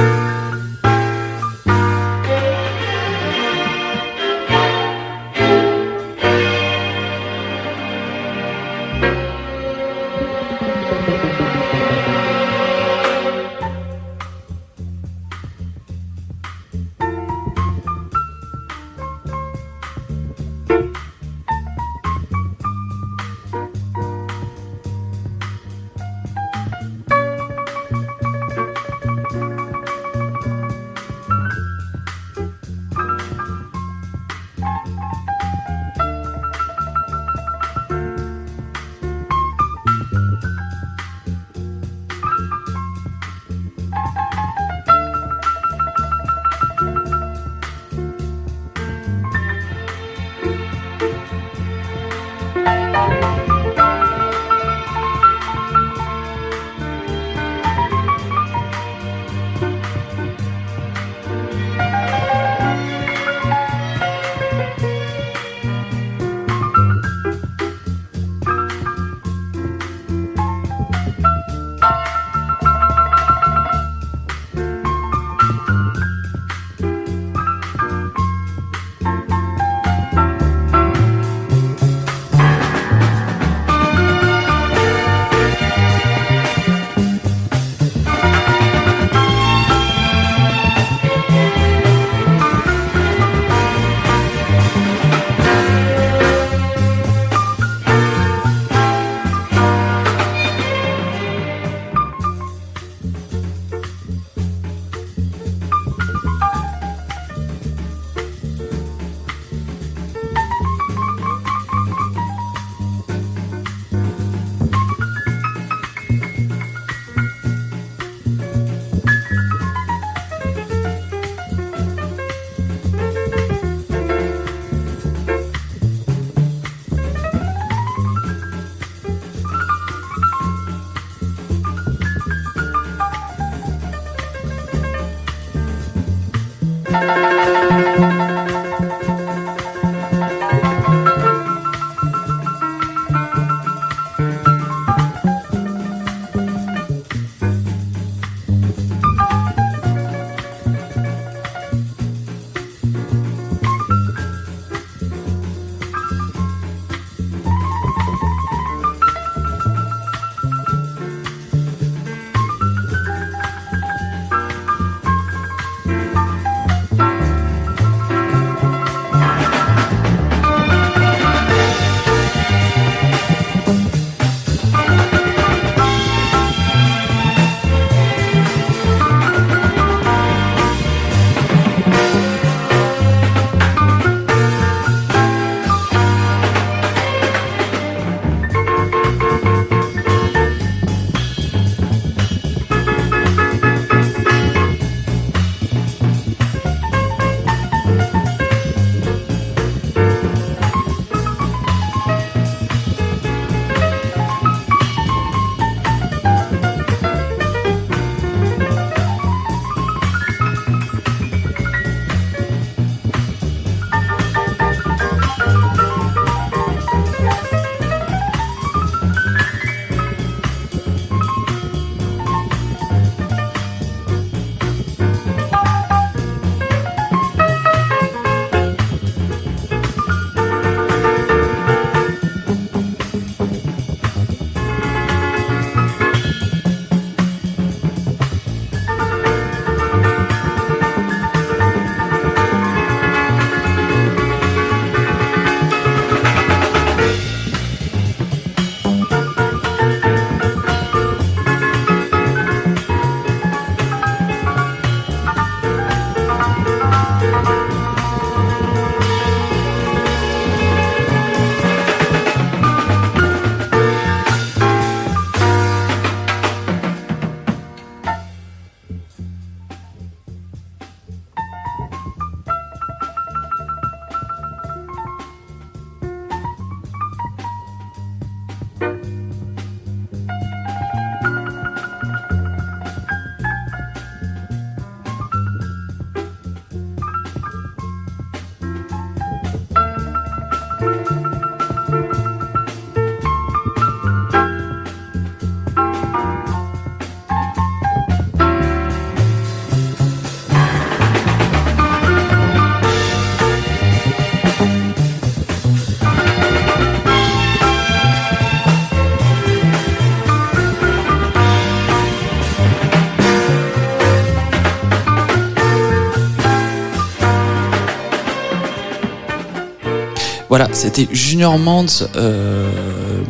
Voilà, 320.51 320.69
c'était 320.73 321.07
Junior 321.13 321.59
Mans, 321.59 321.87
euh, 322.17 322.69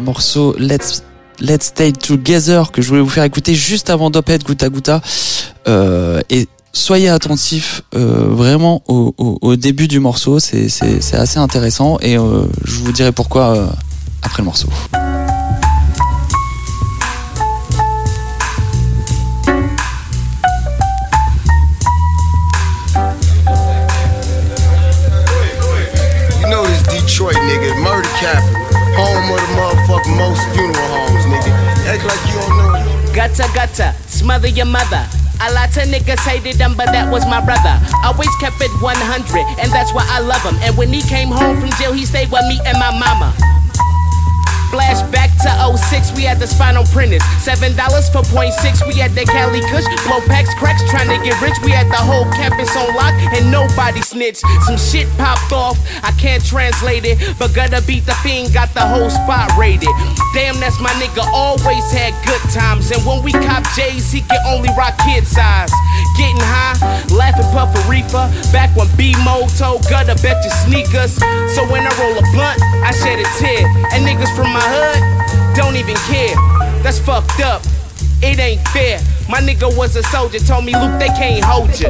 morceau 0.01 0.57
Let's 0.59 1.03
Let's 1.39 1.67
Stay 1.67 1.93
Together 1.93 2.73
que 2.73 2.81
je 2.81 2.89
voulais 2.89 3.03
vous 3.03 3.11
faire 3.11 3.25
écouter 3.25 3.55
juste 3.55 3.91
avant 3.91 4.09
Dophead 4.09 4.43
Gouta 4.43 4.71
Gouta. 4.71 5.03
Euh, 5.69 6.21
et 6.31 6.49
soyez 6.73 7.11
attentifs 7.11 7.83
euh, 7.95 8.25
vraiment 8.31 8.83
au, 8.89 9.15
au, 9.19 9.39
au 9.43 9.57
début 9.57 9.87
du 9.87 10.01
morceau, 10.01 10.39
c'est 10.39 10.65
assez 11.13 11.39
intéressant 11.39 11.99
et 12.01 12.17
euh, 12.17 12.45
je 12.65 12.77
vous 12.77 12.93
dirai 12.93 13.13
pourquoi 13.13 13.55
euh, 13.55 13.67
après 14.23 14.41
le 14.43 14.47
morceau. 14.47 14.69
Nigga, 27.51 27.75
murder 27.83 28.09
capital, 28.23 28.63
home 28.95 29.27
of 29.35 29.41
the 29.43 29.51
motherfucking 29.59 30.15
most 30.15 30.43
funeral 30.55 30.89
homes, 30.95 31.25
nigga. 31.27 31.51
Act 31.91 32.05
like 32.07 32.23
you 32.31 32.35
don't 32.39 32.55
know. 32.55 33.13
Gutter, 33.13 33.51
gutter, 33.55 33.91
smother 34.07 34.49
your 34.49 34.67
mother. 34.67 35.03
A 35.43 35.51
lot 35.53 35.75
of 35.75 35.89
niggas 35.89 36.21
hated 36.21 36.57
him, 36.57 36.77
but 36.77 36.93
that 36.93 37.11
was 37.11 37.25
my 37.27 37.41
brother. 37.41 37.75
Always 38.05 38.31
kept 38.39 38.61
it 38.61 38.71
100, 38.79 39.59
and 39.59 39.73
that's 39.73 39.93
why 39.93 40.07
I 40.07 40.21
love 40.21 40.43
him. 40.43 40.55
And 40.63 40.77
when 40.77 40.93
he 40.93 41.03
came 41.03 41.29
home 41.29 41.59
from 41.59 41.71
jail, 41.81 41.93
he 41.93 42.05
stayed 42.05 42.31
with 42.31 42.45
me 42.47 42.61
and 42.67 42.79
my 42.79 42.93
mama. 42.93 43.35
Flashback 44.71 45.35
to 45.43 45.51
06, 45.77 46.15
we 46.15 46.23
had 46.23 46.39
the 46.39 46.47
spinal 46.47 46.85
printers. 46.95 47.23
$7 47.43 47.75
for 48.15 48.23
point 48.31 48.55
six, 48.55 48.87
we 48.87 48.95
had 48.95 49.11
the 49.19 49.27
Cali 49.27 49.61
Kush. 49.67 49.85
Blow 50.07 50.23
packs, 50.31 50.55
cracks, 50.55 50.83
trying 50.91 51.11
to 51.11 51.19
get 51.27 51.35
rich. 51.43 51.59
We 51.65 51.73
had 51.73 51.91
the 51.91 51.99
whole 51.99 52.25
campus 52.39 52.71
on 52.77 52.95
lock, 52.95 53.15
and 53.35 53.51
nobody 53.51 54.01
snitched. 54.01 54.47
Some 54.67 54.79
shit 54.79 55.11
popped 55.19 55.53
off, 55.53 55.77
I 56.03 56.13
can't 56.13 56.45
translate 56.45 57.05
it. 57.05 57.19
But 57.39 57.53
gotta 57.53 57.83
beat 57.83 58.07
the 58.07 58.15
fiend, 58.23 58.55
got 58.55 58.73
the 58.75 58.87
whole 58.87 59.11
spot 59.11 59.51
rated. 59.59 59.91
Damn, 60.35 60.61
that's 60.61 60.79
my 60.79 60.95
nigga, 61.03 61.27
always 61.35 61.91
had 61.91 62.15
good 62.23 62.43
times. 62.55 62.91
And 62.91 63.03
when 63.05 63.23
we 63.23 63.33
cop 63.33 63.67
J's, 63.75 64.13
he 64.13 64.23
can 64.23 64.39
only 64.47 64.71
rock 64.79 64.95
kid 65.03 65.27
size. 65.27 65.73
Getting 66.17 66.39
high, 66.39 66.79
laughing 67.11 67.49
puff 67.51 67.75
a 67.75 67.83
reefer. 67.91 68.31
Back 68.53 68.71
when 68.77 68.87
B-Mo 68.97 69.49
told 69.59 69.83
Gutter, 69.91 70.15
bet 70.23 70.39
your 70.47 70.55
sneakers. 70.63 71.19
So 71.59 71.67
when 71.67 71.83
I 71.83 71.93
roll 71.99 72.15
a 72.15 72.25
blunt, 72.31 72.63
I 72.87 72.93
shed 72.93 73.19
a 73.19 73.27
tear. 73.43 73.67
And 73.93 74.07
niggas 74.07 74.31
from 74.37 74.53
my 74.53 74.60
hood 74.63 75.57
don't 75.57 75.77
even 75.77 75.97
care. 76.09 76.35
That's 76.83 76.99
fucked 76.99 77.41
up. 77.41 77.63
It 78.23 78.39
ain't 78.39 78.67
fair. 78.69 79.01
My 79.29 79.41
nigga 79.41 79.75
was 79.77 79.97
a 79.97 80.03
soldier, 80.05 80.39
told 80.39 80.65
me, 80.65 80.75
Luke, 80.75 80.99
they 80.99 81.09
can't 81.09 81.45
hold 81.45 81.79
you. 81.79 81.87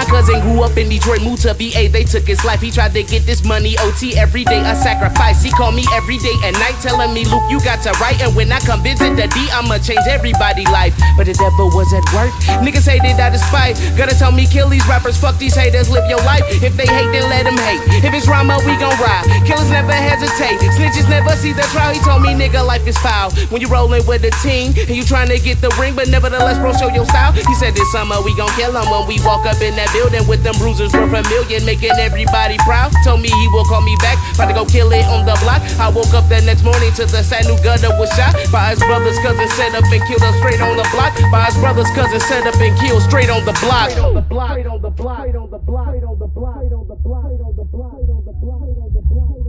My 0.00 0.08
cousin 0.08 0.40
grew 0.40 0.64
up 0.64 0.80
in 0.80 0.88
Detroit, 0.88 1.20
moved 1.20 1.44
to 1.44 1.52
VA. 1.52 1.92
They 1.92 2.08
took 2.08 2.24
his 2.24 2.42
life. 2.42 2.64
He 2.64 2.70
tried 2.72 2.96
to 2.96 3.02
get 3.04 3.28
this 3.28 3.44
money. 3.44 3.76
OT 3.84 4.16
every 4.16 4.44
day, 4.48 4.64
a 4.64 4.72
sacrifice. 4.72 5.44
He 5.44 5.50
called 5.52 5.74
me 5.74 5.84
every 5.92 6.16
day 6.16 6.32
and 6.40 6.56
night, 6.56 6.80
telling 6.80 7.12
me, 7.12 7.28
Luke, 7.28 7.44
you 7.52 7.60
got 7.60 7.84
to 7.84 7.92
write. 8.00 8.16
And 8.24 8.34
when 8.34 8.50
I 8.50 8.60
come 8.60 8.80
visit 8.80 9.12
the 9.12 9.28
D, 9.28 9.44
I'ma 9.52 9.76
change 9.76 10.00
everybody's 10.08 10.72
life. 10.72 10.96
But 11.20 11.28
the 11.28 11.36
devil 11.36 11.68
was 11.76 11.92
at 11.92 12.00
work. 12.16 12.32
Niggas 12.64 12.88
hated 12.88 13.20
out 13.20 13.36
of 13.36 13.44
spite. 13.44 13.76
Gotta 13.92 14.16
tell 14.16 14.32
me, 14.32 14.48
kill 14.48 14.72
these 14.72 14.86
rappers. 14.88 15.20
Fuck 15.20 15.36
these 15.36 15.54
haters. 15.54 15.92
Live 15.92 16.08
your 16.08 16.24
life. 16.24 16.48
If 16.48 16.80
they 16.80 16.88
hate, 16.88 17.12
then 17.12 17.28
let 17.28 17.44
them 17.44 17.60
hate. 17.60 18.00
If 18.00 18.16
it's 18.16 18.24
drama, 18.24 18.56
we 18.64 18.80
gon' 18.80 18.96
ride. 19.04 19.28
Killers 19.44 19.68
never 19.68 19.92
hesitate. 19.92 20.64
Snitches 20.80 21.12
never 21.12 21.36
see 21.36 21.52
the 21.52 21.68
trial. 21.76 21.92
He 21.92 22.00
told 22.00 22.22
me, 22.24 22.32
nigga, 22.32 22.64
life 22.64 22.88
is 22.88 22.96
foul. 23.04 23.36
When 23.52 23.60
you 23.60 23.68
rollin' 23.68 24.06
with 24.08 24.24
a 24.24 24.32
team 24.40 24.72
and 24.80 24.96
you 24.96 25.04
trying 25.04 25.28
to 25.28 25.36
get 25.36 25.60
the 25.60 25.68
ring, 25.76 25.92
but 25.92 26.08
nevertheless, 26.08 26.56
bro, 26.56 26.72
show 26.72 26.88
your 26.88 27.04
style. 27.04 27.36
He 27.36 27.54
said 27.60 27.76
this 27.76 27.92
summer 27.92 28.16
we 28.24 28.32
gon' 28.40 28.48
kill 28.56 28.72
him 28.72 28.88
when 28.88 29.04
we 29.04 29.20
walk 29.28 29.44
up 29.44 29.60
in 29.60 29.76
that 29.76 29.89
building 29.92 30.26
with 30.26 30.42
them 30.42 30.56
bruisers 30.58 30.92
worth 30.92 31.12
a 31.12 31.22
million, 31.28 31.64
making 31.64 31.94
everybody 31.98 32.56
proud. 32.66 32.92
Told 33.04 33.20
me 33.20 33.28
he 33.28 33.48
will 33.52 33.64
call 33.64 33.82
me 33.82 33.94
back, 34.00 34.18
about 34.34 34.48
to 34.48 34.54
go 34.54 34.64
kill 34.64 34.90
it 34.92 35.04
on 35.06 35.26
the 35.26 35.36
block. 35.42 35.62
I 35.78 35.88
woke 35.90 36.12
up 36.14 36.28
that 36.30 36.44
next 36.44 36.62
morning 36.62 36.92
to 36.98 37.06
the 37.06 37.22
sad 37.22 37.46
new 37.46 37.58
gutter 37.62 37.90
was 37.98 38.10
shot 38.14 38.34
by 38.50 38.74
his 38.74 38.80
brother's 38.80 39.18
cousin, 39.20 39.48
set 39.56 39.74
up 39.74 39.84
and 39.84 40.02
killed 40.06 40.22
him 40.22 40.34
straight 40.40 40.60
on 40.60 40.76
the 40.76 40.86
block. 40.94 41.12
By 41.30 41.50
his 41.50 41.56
brother's 41.58 41.90
cousin, 41.92 42.20
set 42.20 42.46
up 42.46 42.58
and 42.58 42.74
killed 42.78 43.02
straight 43.02 43.30
on 43.30 43.44
the 43.44 43.56
block. 43.60 43.90
Straight 43.90 44.04
On 44.04 44.14
the 44.14 44.22
block, 44.22 44.50
Straight 44.50 44.66
on 44.66 44.80
the 44.80 44.90
block, 44.90 45.18
on 45.18 45.50
the 45.50 45.58
block, 45.58 45.88
on 45.88 46.18
the 46.18 46.26
block, 46.26 46.60
the 46.60 46.96
block, 46.96 47.24
on 47.24 47.56
the 47.56 47.64
block, 47.64 47.94
on 47.94 48.24
the 48.24 48.32
block, 48.32 48.62
on 48.62 48.92
the 48.94 49.02
block. 49.02 49.39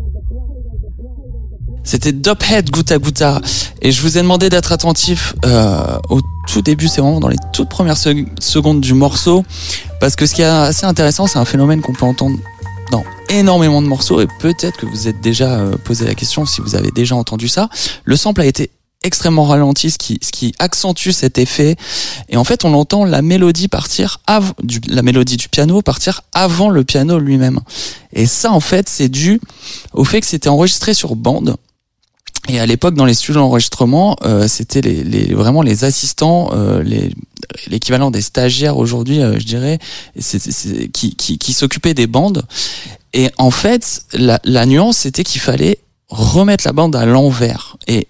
C'était 1.83 2.11
Dophead 2.11 2.69
Gouta 2.69 2.97
Gouta 2.97 3.41
et 3.81 3.91
je 3.91 4.01
vous 4.01 4.17
ai 4.17 4.21
demandé 4.21 4.49
d'être 4.49 4.71
attentif 4.71 5.33
euh, 5.45 5.97
au 6.09 6.21
tout 6.47 6.61
début, 6.61 6.87
c'est 6.87 7.01
vraiment 7.01 7.19
dans 7.19 7.27
les 7.27 7.37
toutes 7.53 7.69
premières 7.69 7.97
secondes 7.97 8.81
du 8.81 8.93
morceau 8.93 9.43
parce 9.99 10.15
que 10.15 10.25
ce 10.25 10.33
qui 10.35 10.41
est 10.41 10.45
assez 10.45 10.85
intéressant, 10.85 11.27
c'est 11.27 11.39
un 11.39 11.45
phénomène 11.45 11.81
qu'on 11.81 11.93
peut 11.93 12.05
entendre 12.05 12.37
dans 12.91 13.03
énormément 13.29 13.81
de 13.81 13.87
morceaux 13.87 14.21
et 14.21 14.27
peut-être 14.39 14.77
que 14.77 14.85
vous 14.85 15.07
êtes 15.07 15.21
déjà 15.21 15.59
euh, 15.59 15.77
posé 15.77 16.05
la 16.05 16.15
question 16.15 16.45
si 16.45 16.61
vous 16.61 16.75
avez 16.75 16.91
déjà 16.91 17.15
entendu 17.15 17.47
ça. 17.47 17.69
Le 18.03 18.15
sample 18.15 18.41
a 18.41 18.45
été 18.45 18.71
extrêmement 19.03 19.45
ralenti, 19.45 19.89
ce 19.89 19.97
qui, 19.97 20.19
ce 20.21 20.31
qui 20.31 20.53
accentue 20.59 21.09
cet 21.09 21.37
effet. 21.37 21.75
Et 22.29 22.37
en 22.37 22.43
fait, 22.43 22.65
on 22.65 22.73
entend 22.73 23.03
la 23.03 23.21
mélodie 23.21 23.67
partir 23.67 24.19
avant, 24.27 24.53
la 24.87 25.01
mélodie 25.01 25.37
du 25.37 25.49
piano 25.49 25.81
partir 25.81 26.21
avant 26.33 26.69
le 26.69 26.83
piano 26.83 27.17
lui-même. 27.17 27.59
Et 28.13 28.25
ça, 28.25 28.51
en 28.51 28.59
fait, 28.59 28.89
c'est 28.89 29.09
dû 29.09 29.41
au 29.93 30.03
fait 30.03 30.21
que 30.21 30.27
c'était 30.27 30.49
enregistré 30.49 30.93
sur 30.93 31.15
bande. 31.15 31.57
Et 32.49 32.59
à 32.59 32.65
l'époque, 32.65 32.95
dans 32.95 33.05
les 33.05 33.13
studios 33.13 33.35
d'enregistrement, 33.41 34.15
euh, 34.23 34.47
c'était 34.47 34.81
les, 34.81 35.03
les, 35.03 35.33
vraiment 35.33 35.61
les 35.61 35.83
assistants, 35.83 36.49
euh, 36.53 36.83
l'équivalent 37.67 38.09
des 38.11 38.21
stagiaires 38.21 38.77
aujourd'hui, 38.77 39.21
euh, 39.21 39.37
je 39.39 39.45
dirais, 39.45 39.77
c'est, 40.19 40.39
c'est- 40.39 40.51
c'est- 40.51 40.87
qui, 40.89 41.15
qui, 41.15 41.37
qui 41.37 41.53
s'occupaient 41.53 41.93
des 41.93 42.07
bandes. 42.07 42.43
Et 43.13 43.29
en 43.37 43.51
fait, 43.51 44.03
la, 44.13 44.39
la 44.43 44.65
nuance, 44.65 44.97
c'était 44.97 45.23
qu'il 45.23 45.39
fallait 45.41 45.79
remettre 46.09 46.65
la 46.65 46.73
bande 46.73 46.95
à 46.95 47.05
l'envers. 47.05 47.77
Et 47.87 48.07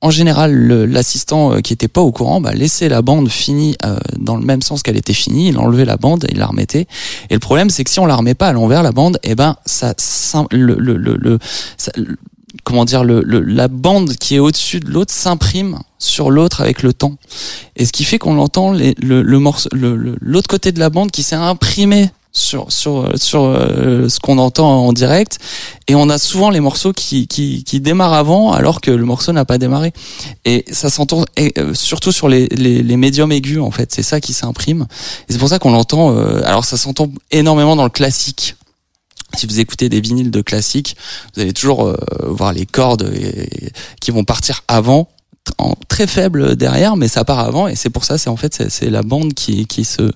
en 0.00 0.10
général, 0.10 0.54
l'assistant 0.84 1.52
euh, 1.54 1.60
qui 1.60 1.72
était 1.72 1.88
pas 1.88 2.00
au 2.00 2.10
courant, 2.12 2.40
bah, 2.40 2.52
laissait 2.54 2.88
la 2.88 3.02
bande 3.02 3.28
finie 3.28 3.76
euh, 3.84 3.98
dans 4.18 4.36
le 4.36 4.44
même 4.44 4.62
sens 4.62 4.82
qu'elle 4.82 4.96
était 4.96 5.12
finie, 5.14 5.48
il 5.48 5.58
enlevait 5.58 5.84
la 5.84 5.96
bande, 5.98 6.26
il 6.30 6.38
la 6.38 6.46
remettait. 6.46 6.86
Et 7.30 7.34
le 7.34 7.38
problème, 7.40 7.68
c'est 7.70 7.84
que 7.84 7.90
si 7.90 8.00
on 8.00 8.06
la 8.06 8.16
remet 8.16 8.34
pas 8.34 8.48
à 8.48 8.52
l'envers, 8.52 8.82
la 8.82 8.92
bande, 8.92 9.18
eh 9.22 9.34
ben, 9.34 9.56
ça, 9.66 9.94
le, 10.50 10.74
le, 10.78 10.96
le, 10.96 11.16
le- 11.16 11.38
ça- 11.76 11.92
comment 12.62 12.84
dire, 12.84 13.04
le, 13.04 13.20
le- 13.24 13.40
la 13.40 13.68
bande 13.68 14.14
qui 14.16 14.36
est 14.36 14.38
au-dessus 14.38 14.80
de 14.80 14.90
l'autre 14.90 15.12
s'imprime 15.12 15.80
sur 15.98 16.30
l'autre 16.30 16.60
avec 16.60 16.82
le 16.82 16.92
temps. 16.92 17.14
Et 17.76 17.84
ce 17.84 17.92
qui 17.92 18.04
fait 18.04 18.18
qu'on 18.18 18.38
entend 18.38 18.72
les, 18.72 18.94
le, 19.02 19.22
le 19.22 19.38
morceau, 19.38 19.68
l'autre 19.72 20.48
côté 20.48 20.70
de 20.72 20.78
la 20.78 20.90
bande 20.90 21.10
qui 21.10 21.22
s'est 21.22 21.34
imprimé 21.34 22.10
sur 22.36 22.72
sur 22.72 23.12
sur 23.14 23.44
euh, 23.44 24.08
ce 24.08 24.18
qu'on 24.18 24.38
entend 24.38 24.86
en 24.86 24.92
direct. 24.92 25.38
Et 25.86 25.94
on 25.94 26.08
a 26.08 26.18
souvent 26.18 26.50
les 26.50 26.58
morceaux 26.60 26.92
qui 26.92 27.28
qui, 27.28 27.62
qui 27.62 27.80
démarrent 27.80 28.12
avant 28.14 28.50
alors 28.52 28.80
que 28.80 28.90
le 28.90 29.04
morceau 29.04 29.30
n'a 29.32 29.44
pas 29.44 29.56
démarré. 29.58 29.92
Et 30.44 30.64
ça 30.72 30.90
s'entend 30.90 31.24
euh, 31.38 31.74
surtout 31.74 32.10
sur 32.10 32.28
les, 32.28 32.48
les 32.48 32.82
les 32.82 32.96
médiums 32.96 33.30
aigus 33.30 33.60
en 33.60 33.70
fait. 33.70 33.92
C'est 33.92 34.02
ça 34.02 34.20
qui 34.20 34.32
s'imprime. 34.32 34.86
Et 35.28 35.32
c'est 35.32 35.38
pour 35.38 35.48
ça 35.48 35.58
qu'on 35.60 35.70
l'entend 35.72 36.10
euh, 36.16 36.42
alors 36.44 36.64
ça 36.64 36.76
s'entend 36.76 37.08
énormément 37.30 37.76
dans 37.76 37.84
le 37.84 37.90
classique 37.90 38.56
si 39.36 39.46
vous 39.46 39.60
écoutez 39.60 39.88
des 39.88 40.00
vinyles 40.00 40.30
de 40.30 40.40
classique, 40.42 40.96
vous 41.34 41.42
allez 41.42 41.52
toujours 41.52 41.86
euh, 41.86 41.96
voir 42.22 42.52
les 42.52 42.66
cordes 42.66 43.02
euh, 43.02 43.44
qui 44.00 44.10
vont 44.10 44.24
partir 44.24 44.62
avant, 44.68 45.08
en 45.58 45.74
très 45.88 46.06
faible 46.06 46.56
derrière, 46.56 46.96
mais 46.96 47.08
ça 47.08 47.24
part 47.24 47.38
avant, 47.40 47.68
et 47.68 47.76
c'est 47.76 47.90
pour 47.90 48.04
ça, 48.04 48.16
c'est 48.18 48.30
en 48.30 48.36
fait 48.36 48.54
c'est- 48.54 48.70
c'est 48.70 48.88
la 48.90 49.02
bande 49.02 49.34
qui 49.34 49.66
qui 49.66 49.84
se 49.84 50.10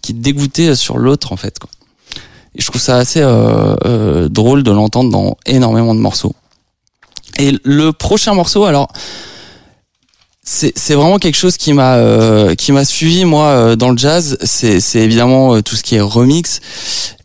qui 0.00 0.14
dégoûtait 0.14 0.76
sur 0.76 0.96
l'autre 0.98 1.32
en 1.32 1.36
fait. 1.36 1.58
Quoi. 1.58 1.68
Et 2.56 2.62
je 2.62 2.66
trouve 2.68 2.80
ça 2.80 2.96
assez 2.96 3.20
euh, 3.20 3.74
euh, 3.84 4.28
drôle 4.28 4.62
de 4.62 4.70
l'entendre 4.70 5.10
dans 5.10 5.36
énormément 5.44 5.94
de 5.94 6.00
morceaux. 6.00 6.34
Et 7.36 7.58
le 7.64 7.92
prochain 7.92 8.32
morceau, 8.34 8.64
alors 8.64 8.92
c'est 10.46 10.94
vraiment 10.94 11.18
quelque 11.18 11.36
chose 11.36 11.56
qui 11.56 11.72
m'a 11.72 11.94
euh, 11.94 12.54
qui 12.54 12.72
m'a 12.72 12.84
suivi 12.84 13.24
moi 13.24 13.46
euh, 13.46 13.76
dans 13.76 13.90
le 13.90 13.96
jazz. 13.96 14.36
C'est 14.42 14.96
évidemment 14.96 15.54
euh, 15.54 15.62
tout 15.62 15.74
ce 15.74 15.82
qui 15.82 15.94
est 15.96 16.02
remix. 16.02 16.60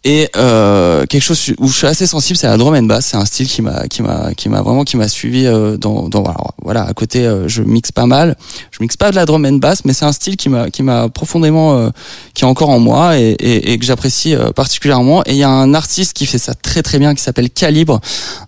Et 0.05 0.29
euh, 0.37 1.05
quelque 1.05 1.21
chose 1.21 1.53
où 1.57 1.67
je 1.67 1.75
suis 1.75 1.85
assez 1.85 2.07
sensible 2.07 2.37
c'est 2.37 2.47
la 2.47 2.55
drum 2.55 2.73
and 2.73 2.83
bass. 2.83 3.07
C'est 3.07 3.17
un 3.17 3.25
style 3.25 3.47
qui 3.47 3.61
m'a 3.61 3.89
qui 3.89 4.01
m'a 4.01 4.33
qui 4.33 4.47
m'a 4.47 4.61
vraiment 4.61 4.85
qui 4.85 4.95
m'a 4.95 5.09
suivi 5.09 5.45
euh, 5.45 5.75
dans 5.75 6.07
dans 6.07 6.23
voilà 6.63 6.85
à 6.85 6.93
côté 6.93 7.25
euh, 7.25 7.49
je 7.49 7.61
mixe 7.61 7.91
pas 7.91 8.05
mal. 8.05 8.37
Je 8.71 8.77
mixe 8.79 8.95
pas 8.95 9.11
de 9.11 9.17
la 9.17 9.25
drum 9.25 9.45
and 9.45 9.57
bass 9.57 9.83
mais 9.83 9.91
c'est 9.91 10.05
un 10.05 10.13
style 10.13 10.37
qui 10.37 10.47
m'a 10.47 10.69
qui 10.69 10.81
m'a 10.83 11.09
profondément 11.09 11.91
qui 12.33 12.45
est 12.45 12.47
encore 12.47 12.69
en 12.69 12.79
moi 12.79 13.19
et, 13.19 13.31
et, 13.31 13.73
et 13.73 13.77
que 13.77 13.83
j'apprécie 13.85 14.33
particulièrement. 14.55 15.23
Et 15.25 15.31
il 15.31 15.37
y 15.37 15.43
a 15.43 15.49
un 15.49 15.73
artiste 15.73 16.13
qui 16.13 16.25
fait 16.25 16.37
ça 16.37 16.53
très 16.55 16.81
très 16.83 16.99
bien 16.99 17.13
qui 17.13 17.21
s'appelle 17.21 17.49
Calibre 17.49 17.99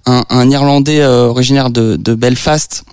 un, 0.06 0.24
un 0.30 0.50
irlandais 0.50 1.06
originaire 1.06 1.70
de, 1.70 1.98
de 1.98 2.16
Belfast 2.16 2.86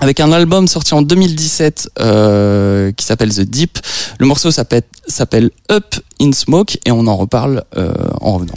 avec 0.00 0.20
un 0.20 0.32
album 0.32 0.68
sorti 0.68 0.94
en 0.94 1.02
2017 1.02 1.90
euh, 1.98 2.92
qui 2.92 3.04
s'appelle 3.04 3.34
The 3.34 3.42
Deep. 3.42 3.78
Le 4.18 4.26
morceau 4.26 4.50
s'appelle 4.50 5.50
Up 5.70 5.94
in 6.20 6.32
Smoke 6.32 6.78
et 6.84 6.90
on 6.90 7.06
en 7.06 7.16
reparle 7.16 7.64
euh, 7.76 7.92
en 8.20 8.34
revenant. 8.34 8.54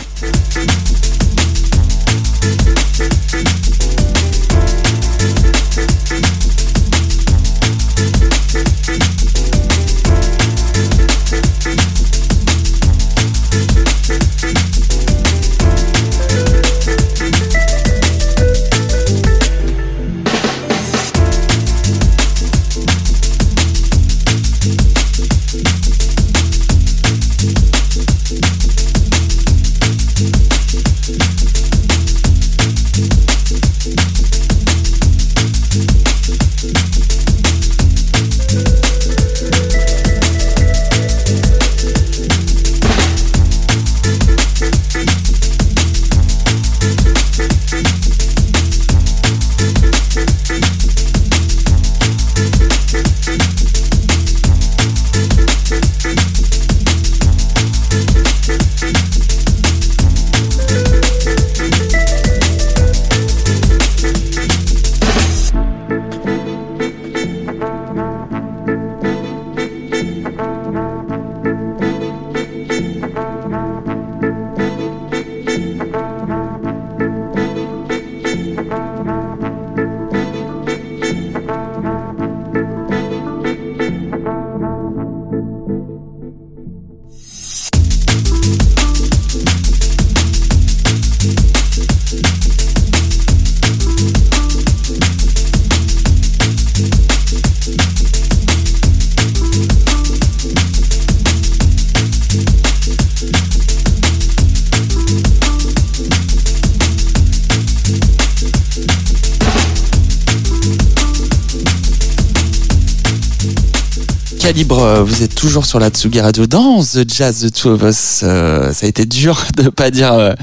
Calibre, 114.58 114.82
euh, 114.82 115.03
vous 115.03 115.22
êtes 115.22 115.36
toujours 115.36 115.68
sur 115.68 115.78
la 115.80 115.89
Tsugi 115.91 116.20
Radio 116.20 116.47
dans 116.47 116.82
The 116.82 117.08
Jazz 117.08 117.41
The 117.45 117.53
Two 117.53 117.74
of 117.74 117.84
Us. 117.84 118.22
Euh, 118.24 118.74
ça 118.74 118.88
a 118.88 118.89
été 118.89 119.05
dur 119.05 119.38
de 119.55 119.70
pas 119.70 119.91
dire 119.91 120.12
euh, 120.14 120.34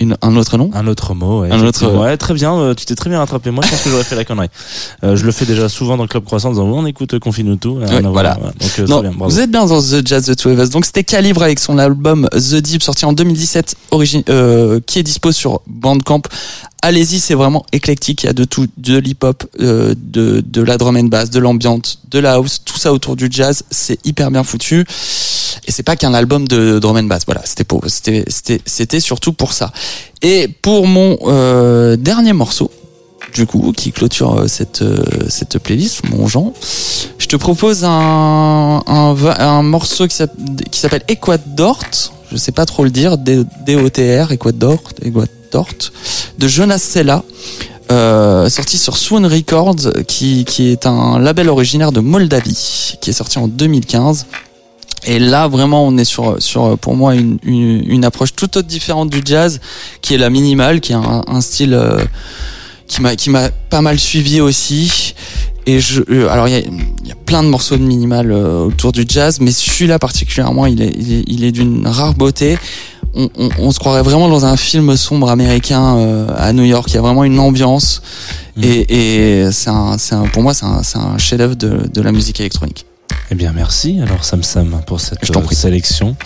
une, 0.00 0.16
un 0.20 0.34
autre 0.34 0.58
nom. 0.58 0.68
Un 0.74 0.88
autre 0.88 1.14
mot, 1.14 1.42
ouais, 1.42 1.52
Un 1.52 1.58
autre- 1.62 1.68
effectivement. 1.84 2.00
Ouais, 2.02 2.16
très 2.16 2.34
bien, 2.34 2.52
euh, 2.58 2.74
tu 2.74 2.86
t'es 2.86 2.96
très 2.96 3.08
bien 3.08 3.20
rattrapé. 3.20 3.52
Moi, 3.52 3.62
je 3.64 3.70
pense 3.70 3.82
que 3.82 3.90
j'aurais 3.90 4.02
fait 4.02 4.16
la 4.16 4.24
connerie. 4.24 4.48
Euh, 5.04 5.14
je 5.14 5.24
le 5.24 5.30
fais 5.30 5.44
déjà 5.46 5.68
souvent 5.68 5.96
dans 5.96 6.02
le 6.02 6.08
Club 6.08 6.24
Croissant 6.24 6.48
en 6.48 6.52
disant, 6.54 6.64
on 6.64 6.84
écoute 6.86 7.14
euh, 7.14 7.20
Confine-nous 7.20 7.54
tout. 7.54 7.74
Ouais, 7.78 8.02
voilà. 8.02 8.34
Donc, 8.34 8.52
euh, 8.80 8.86
Non, 8.88 9.00
bien, 9.00 9.12
vous 9.16 9.38
êtes 9.38 9.50
bien 9.52 9.64
dans 9.64 9.80
The 9.80 10.04
Jazz 10.04 10.24
The 10.26 10.34
Two 10.34 10.50
of 10.50 10.58
Us. 10.58 10.70
Donc 10.70 10.84
c'était 10.84 11.04
Calibre 11.04 11.44
avec 11.44 11.60
son 11.60 11.78
album 11.78 12.28
The 12.32 12.56
Deep 12.56 12.82
sorti 12.82 13.04
en 13.04 13.12
2017, 13.12 13.76
origine, 13.92 14.24
euh, 14.28 14.80
qui 14.84 14.98
est 14.98 15.04
dispo 15.04 15.30
sur 15.30 15.60
Bandcamp. 15.68 16.22
Allez-y, 16.82 17.20
c'est 17.20 17.34
vraiment 17.34 17.66
éclectique. 17.72 18.22
Il 18.22 18.26
y 18.26 18.28
a 18.30 18.32
de 18.32 18.44
tout, 18.44 18.66
de 18.78 18.96
l'hip-hop, 18.96 19.44
euh, 19.60 19.94
de, 19.98 20.40
de 20.46 20.62
la 20.62 20.78
drum 20.78 20.96
and 20.96 21.04
bass, 21.04 21.28
de 21.30 21.38
l'ambiance, 21.38 21.98
de 22.10 22.18
la 22.18 22.32
house, 22.34 22.62
tout 22.64 22.78
ça 22.78 22.92
autour 22.92 23.16
du 23.16 23.28
jazz. 23.30 23.64
C'est 23.70 23.98
hyper 24.06 24.30
bien 24.30 24.44
foutu. 24.44 24.86
Et 25.66 25.72
c'est 25.72 25.82
pas 25.82 25.96
qu'un 25.96 26.14
album 26.14 26.48
de 26.48 26.78
drum 26.78 26.96
and 26.96 27.02
bass. 27.04 27.24
Voilà, 27.26 27.42
c'était 27.44 27.64
pour, 27.64 27.82
c'était, 27.88 28.24
c'était, 28.28 28.60
c'était 28.64 29.00
surtout 29.00 29.34
pour 29.34 29.52
ça. 29.52 29.72
Et 30.22 30.48
pour 30.48 30.86
mon 30.86 31.18
euh, 31.26 31.96
dernier 31.96 32.32
morceau, 32.32 32.70
du 33.34 33.46
coup, 33.46 33.72
qui 33.76 33.92
clôture 33.92 34.38
euh, 34.40 34.48
cette 34.48 34.80
euh, 34.80 35.04
cette 35.28 35.58
playlist, 35.58 36.08
mon 36.08 36.26
Jean, 36.26 36.54
je 37.18 37.26
te 37.26 37.36
propose 37.36 37.84
un 37.84 38.82
un, 38.86 39.14
un 39.38 39.62
morceau 39.62 40.08
qui 40.08 40.16
s'app- 40.16 40.34
qui 40.70 40.80
s'appelle 40.80 41.04
Equadort. 41.08 41.84
Je 42.32 42.36
sais 42.38 42.52
pas 42.52 42.64
trop 42.64 42.84
le 42.84 42.90
dire. 42.90 43.18
D-O-T-R, 43.18 44.32
Equadort, 44.32 44.82
Equadort, 45.02 45.28
de 46.38 46.48
Jonas 46.48 46.78
Sella. 46.78 47.24
Euh, 47.90 48.48
sorti 48.48 48.78
sur 48.78 48.96
Swoon 48.96 49.26
Records, 49.26 50.04
qui, 50.06 50.44
qui 50.44 50.68
est 50.68 50.86
un 50.86 51.18
label 51.18 51.48
originaire 51.48 51.90
de 51.90 51.98
Moldavie, 51.98 52.94
qui 53.00 53.10
est 53.10 53.12
sorti 53.12 53.38
en 53.38 53.48
2015. 53.48 54.26
Et 55.06 55.18
là, 55.18 55.48
vraiment, 55.48 55.84
on 55.84 55.96
est 55.96 56.04
sur, 56.04 56.40
sur 56.40 56.78
pour 56.78 56.94
moi, 56.94 57.16
une, 57.16 57.38
une, 57.42 58.04
approche 58.04 58.34
tout 58.36 58.58
autre 58.58 58.68
différente 58.68 59.10
du 59.10 59.22
jazz, 59.24 59.60
qui 60.02 60.14
est 60.14 60.18
la 60.18 60.30
minimale, 60.30 60.80
qui 60.80 60.92
est 60.92 60.96
un, 60.96 61.40
style 61.40 61.74
euh, 61.74 62.04
qui 62.86 63.00
m'a 63.00 63.16
qui 63.16 63.30
m'a 63.30 63.48
pas 63.48 63.80
mal 63.80 63.98
suivi 63.98 64.40
aussi. 64.40 65.14
Et 65.66 65.80
je, 65.80 66.02
euh, 66.10 66.28
alors 66.28 66.46
il 66.46 66.54
y 66.54 67.10
a, 67.12 67.14
plein 67.26 67.42
de 67.42 67.48
morceaux 67.48 67.76
de 67.76 67.82
minimal 67.82 68.30
autour 68.30 68.92
du 68.92 69.04
jazz, 69.08 69.40
mais 69.40 69.50
celui-là 69.52 69.98
particulièrement, 69.98 70.66
il 70.66 70.82
est, 70.82 70.94
il 71.26 71.44
est 71.44 71.52
d'une 71.52 71.86
rare 71.86 72.14
beauté. 72.14 72.56
On, 73.14 73.28
on, 73.38 73.48
on 73.58 73.70
se 73.72 73.78
croirait 73.78 74.02
vraiment 74.02 74.28
dans 74.28 74.44
un 74.44 74.56
film 74.56 74.96
sombre 74.96 75.30
américain 75.30 75.96
euh, 75.96 76.26
à 76.36 76.52
New 76.52 76.64
York. 76.64 76.86
Il 76.90 76.94
y 76.94 76.98
a 76.98 77.02
vraiment 77.02 77.24
une 77.24 77.38
ambiance 77.38 78.02
Mhm. 78.56 78.64
et, 78.64 79.42
et 79.44 79.52
c'est 79.52 79.70
un, 79.70 79.96
c'est 79.96 80.14
un, 80.16 80.22
pour 80.26 80.42
moi 80.42 80.52
c'est 80.54 80.66
un, 80.66 81.18
chef-d'œuvre 81.18 81.54
de, 81.54 81.88
de 81.92 82.00
la 82.02 82.10
musique 82.12 82.40
électronique. 82.40 82.84
Eh 83.32 83.36
bien, 83.36 83.52
merci. 83.54 84.00
Alors, 84.02 84.24
Sam 84.24 84.42
Sam, 84.42 84.80
pour 84.88 85.00
cette 85.00 85.24
Je 85.24 85.32
euh, 85.32 85.40
prie. 85.40 85.54
sélection. 85.54 86.16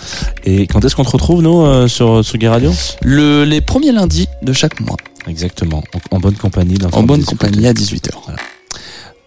Et 0.43 0.65
quand 0.65 0.83
est-ce 0.83 0.95
qu'on 0.95 1.03
te 1.05 1.11
retrouve, 1.11 1.43
nous, 1.43 1.61
euh, 1.61 1.87
sur 1.87 2.23
Tsugi 2.23 2.47
Radio? 2.47 2.73
Le, 3.03 3.43
les 3.43 3.61
premiers 3.61 3.91
lundis 3.91 4.27
de 4.41 4.53
chaque 4.53 4.79
mois, 4.79 4.97
Exactement. 5.27 5.83
En 6.09 6.19
bonne 6.19 6.33
compagnie. 6.35 6.79
dans 6.79 6.89
en 6.97 7.03
bonne 7.03 7.23
compagnie 7.23 7.67
à 7.67 7.73
18h. 7.73 8.09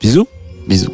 Bisous. 0.00 0.26
Bisous. 0.68 0.90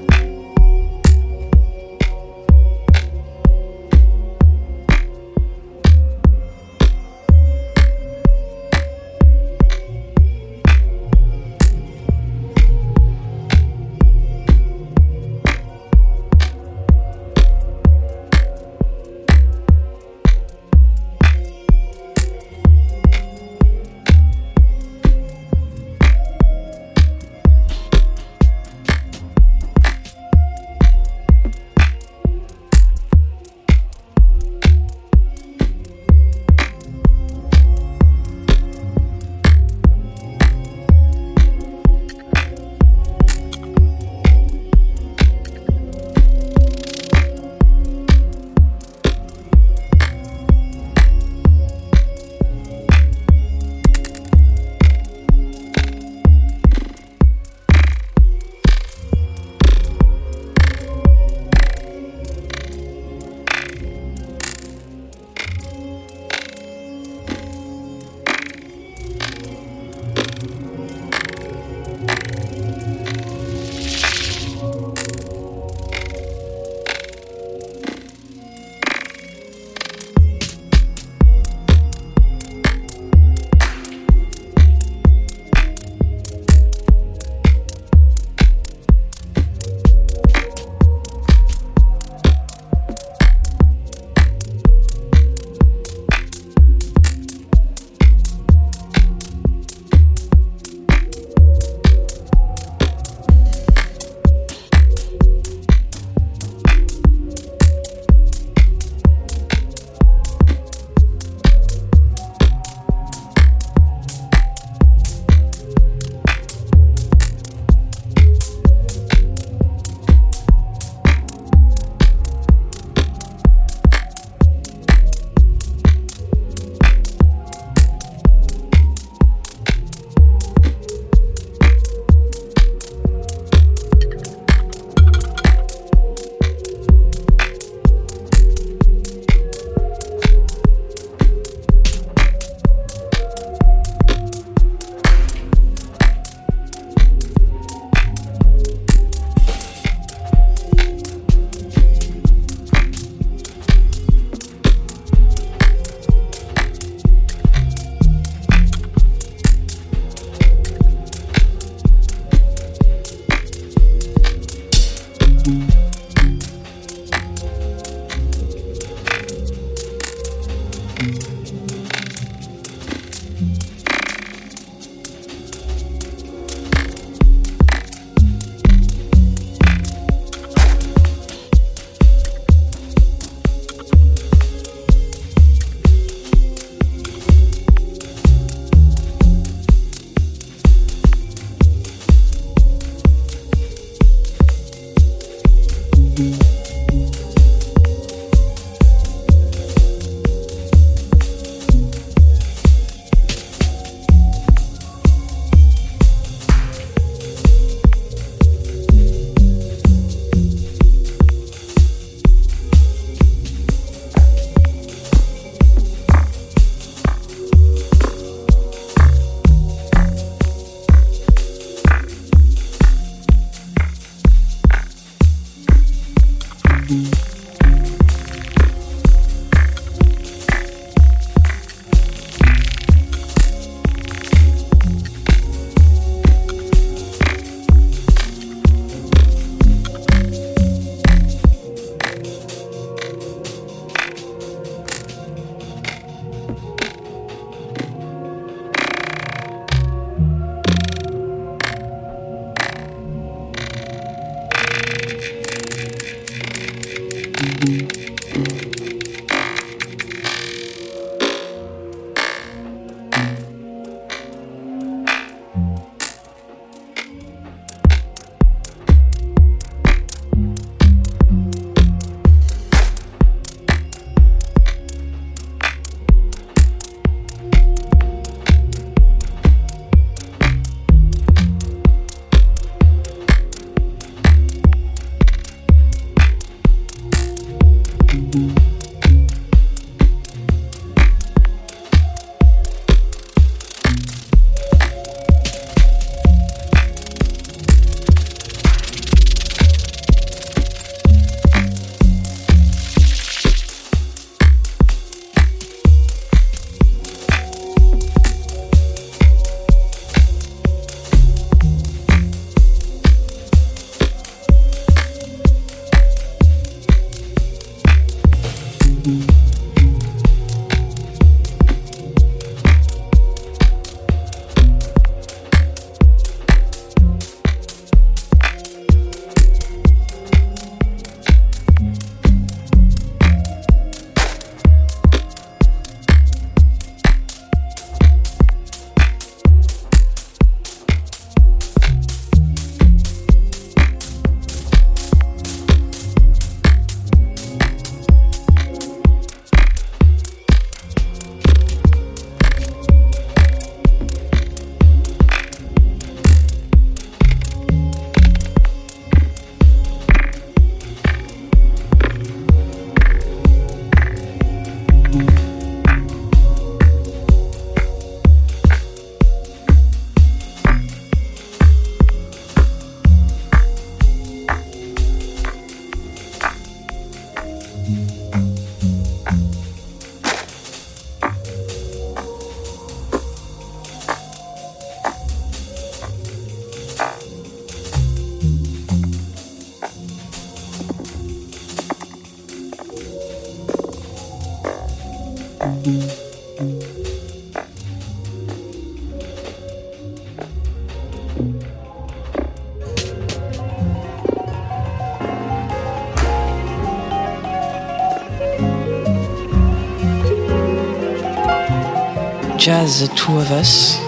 Jazz 412.65 413.07
The 413.07 413.15
Two 413.15 413.37
of 413.37 413.51
Us 413.51 414.01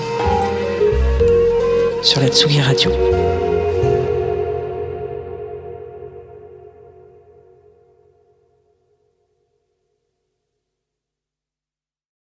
sur 2.02 2.22
la 2.22 2.28
Tsugi 2.28 2.62
Radio. 2.62 3.05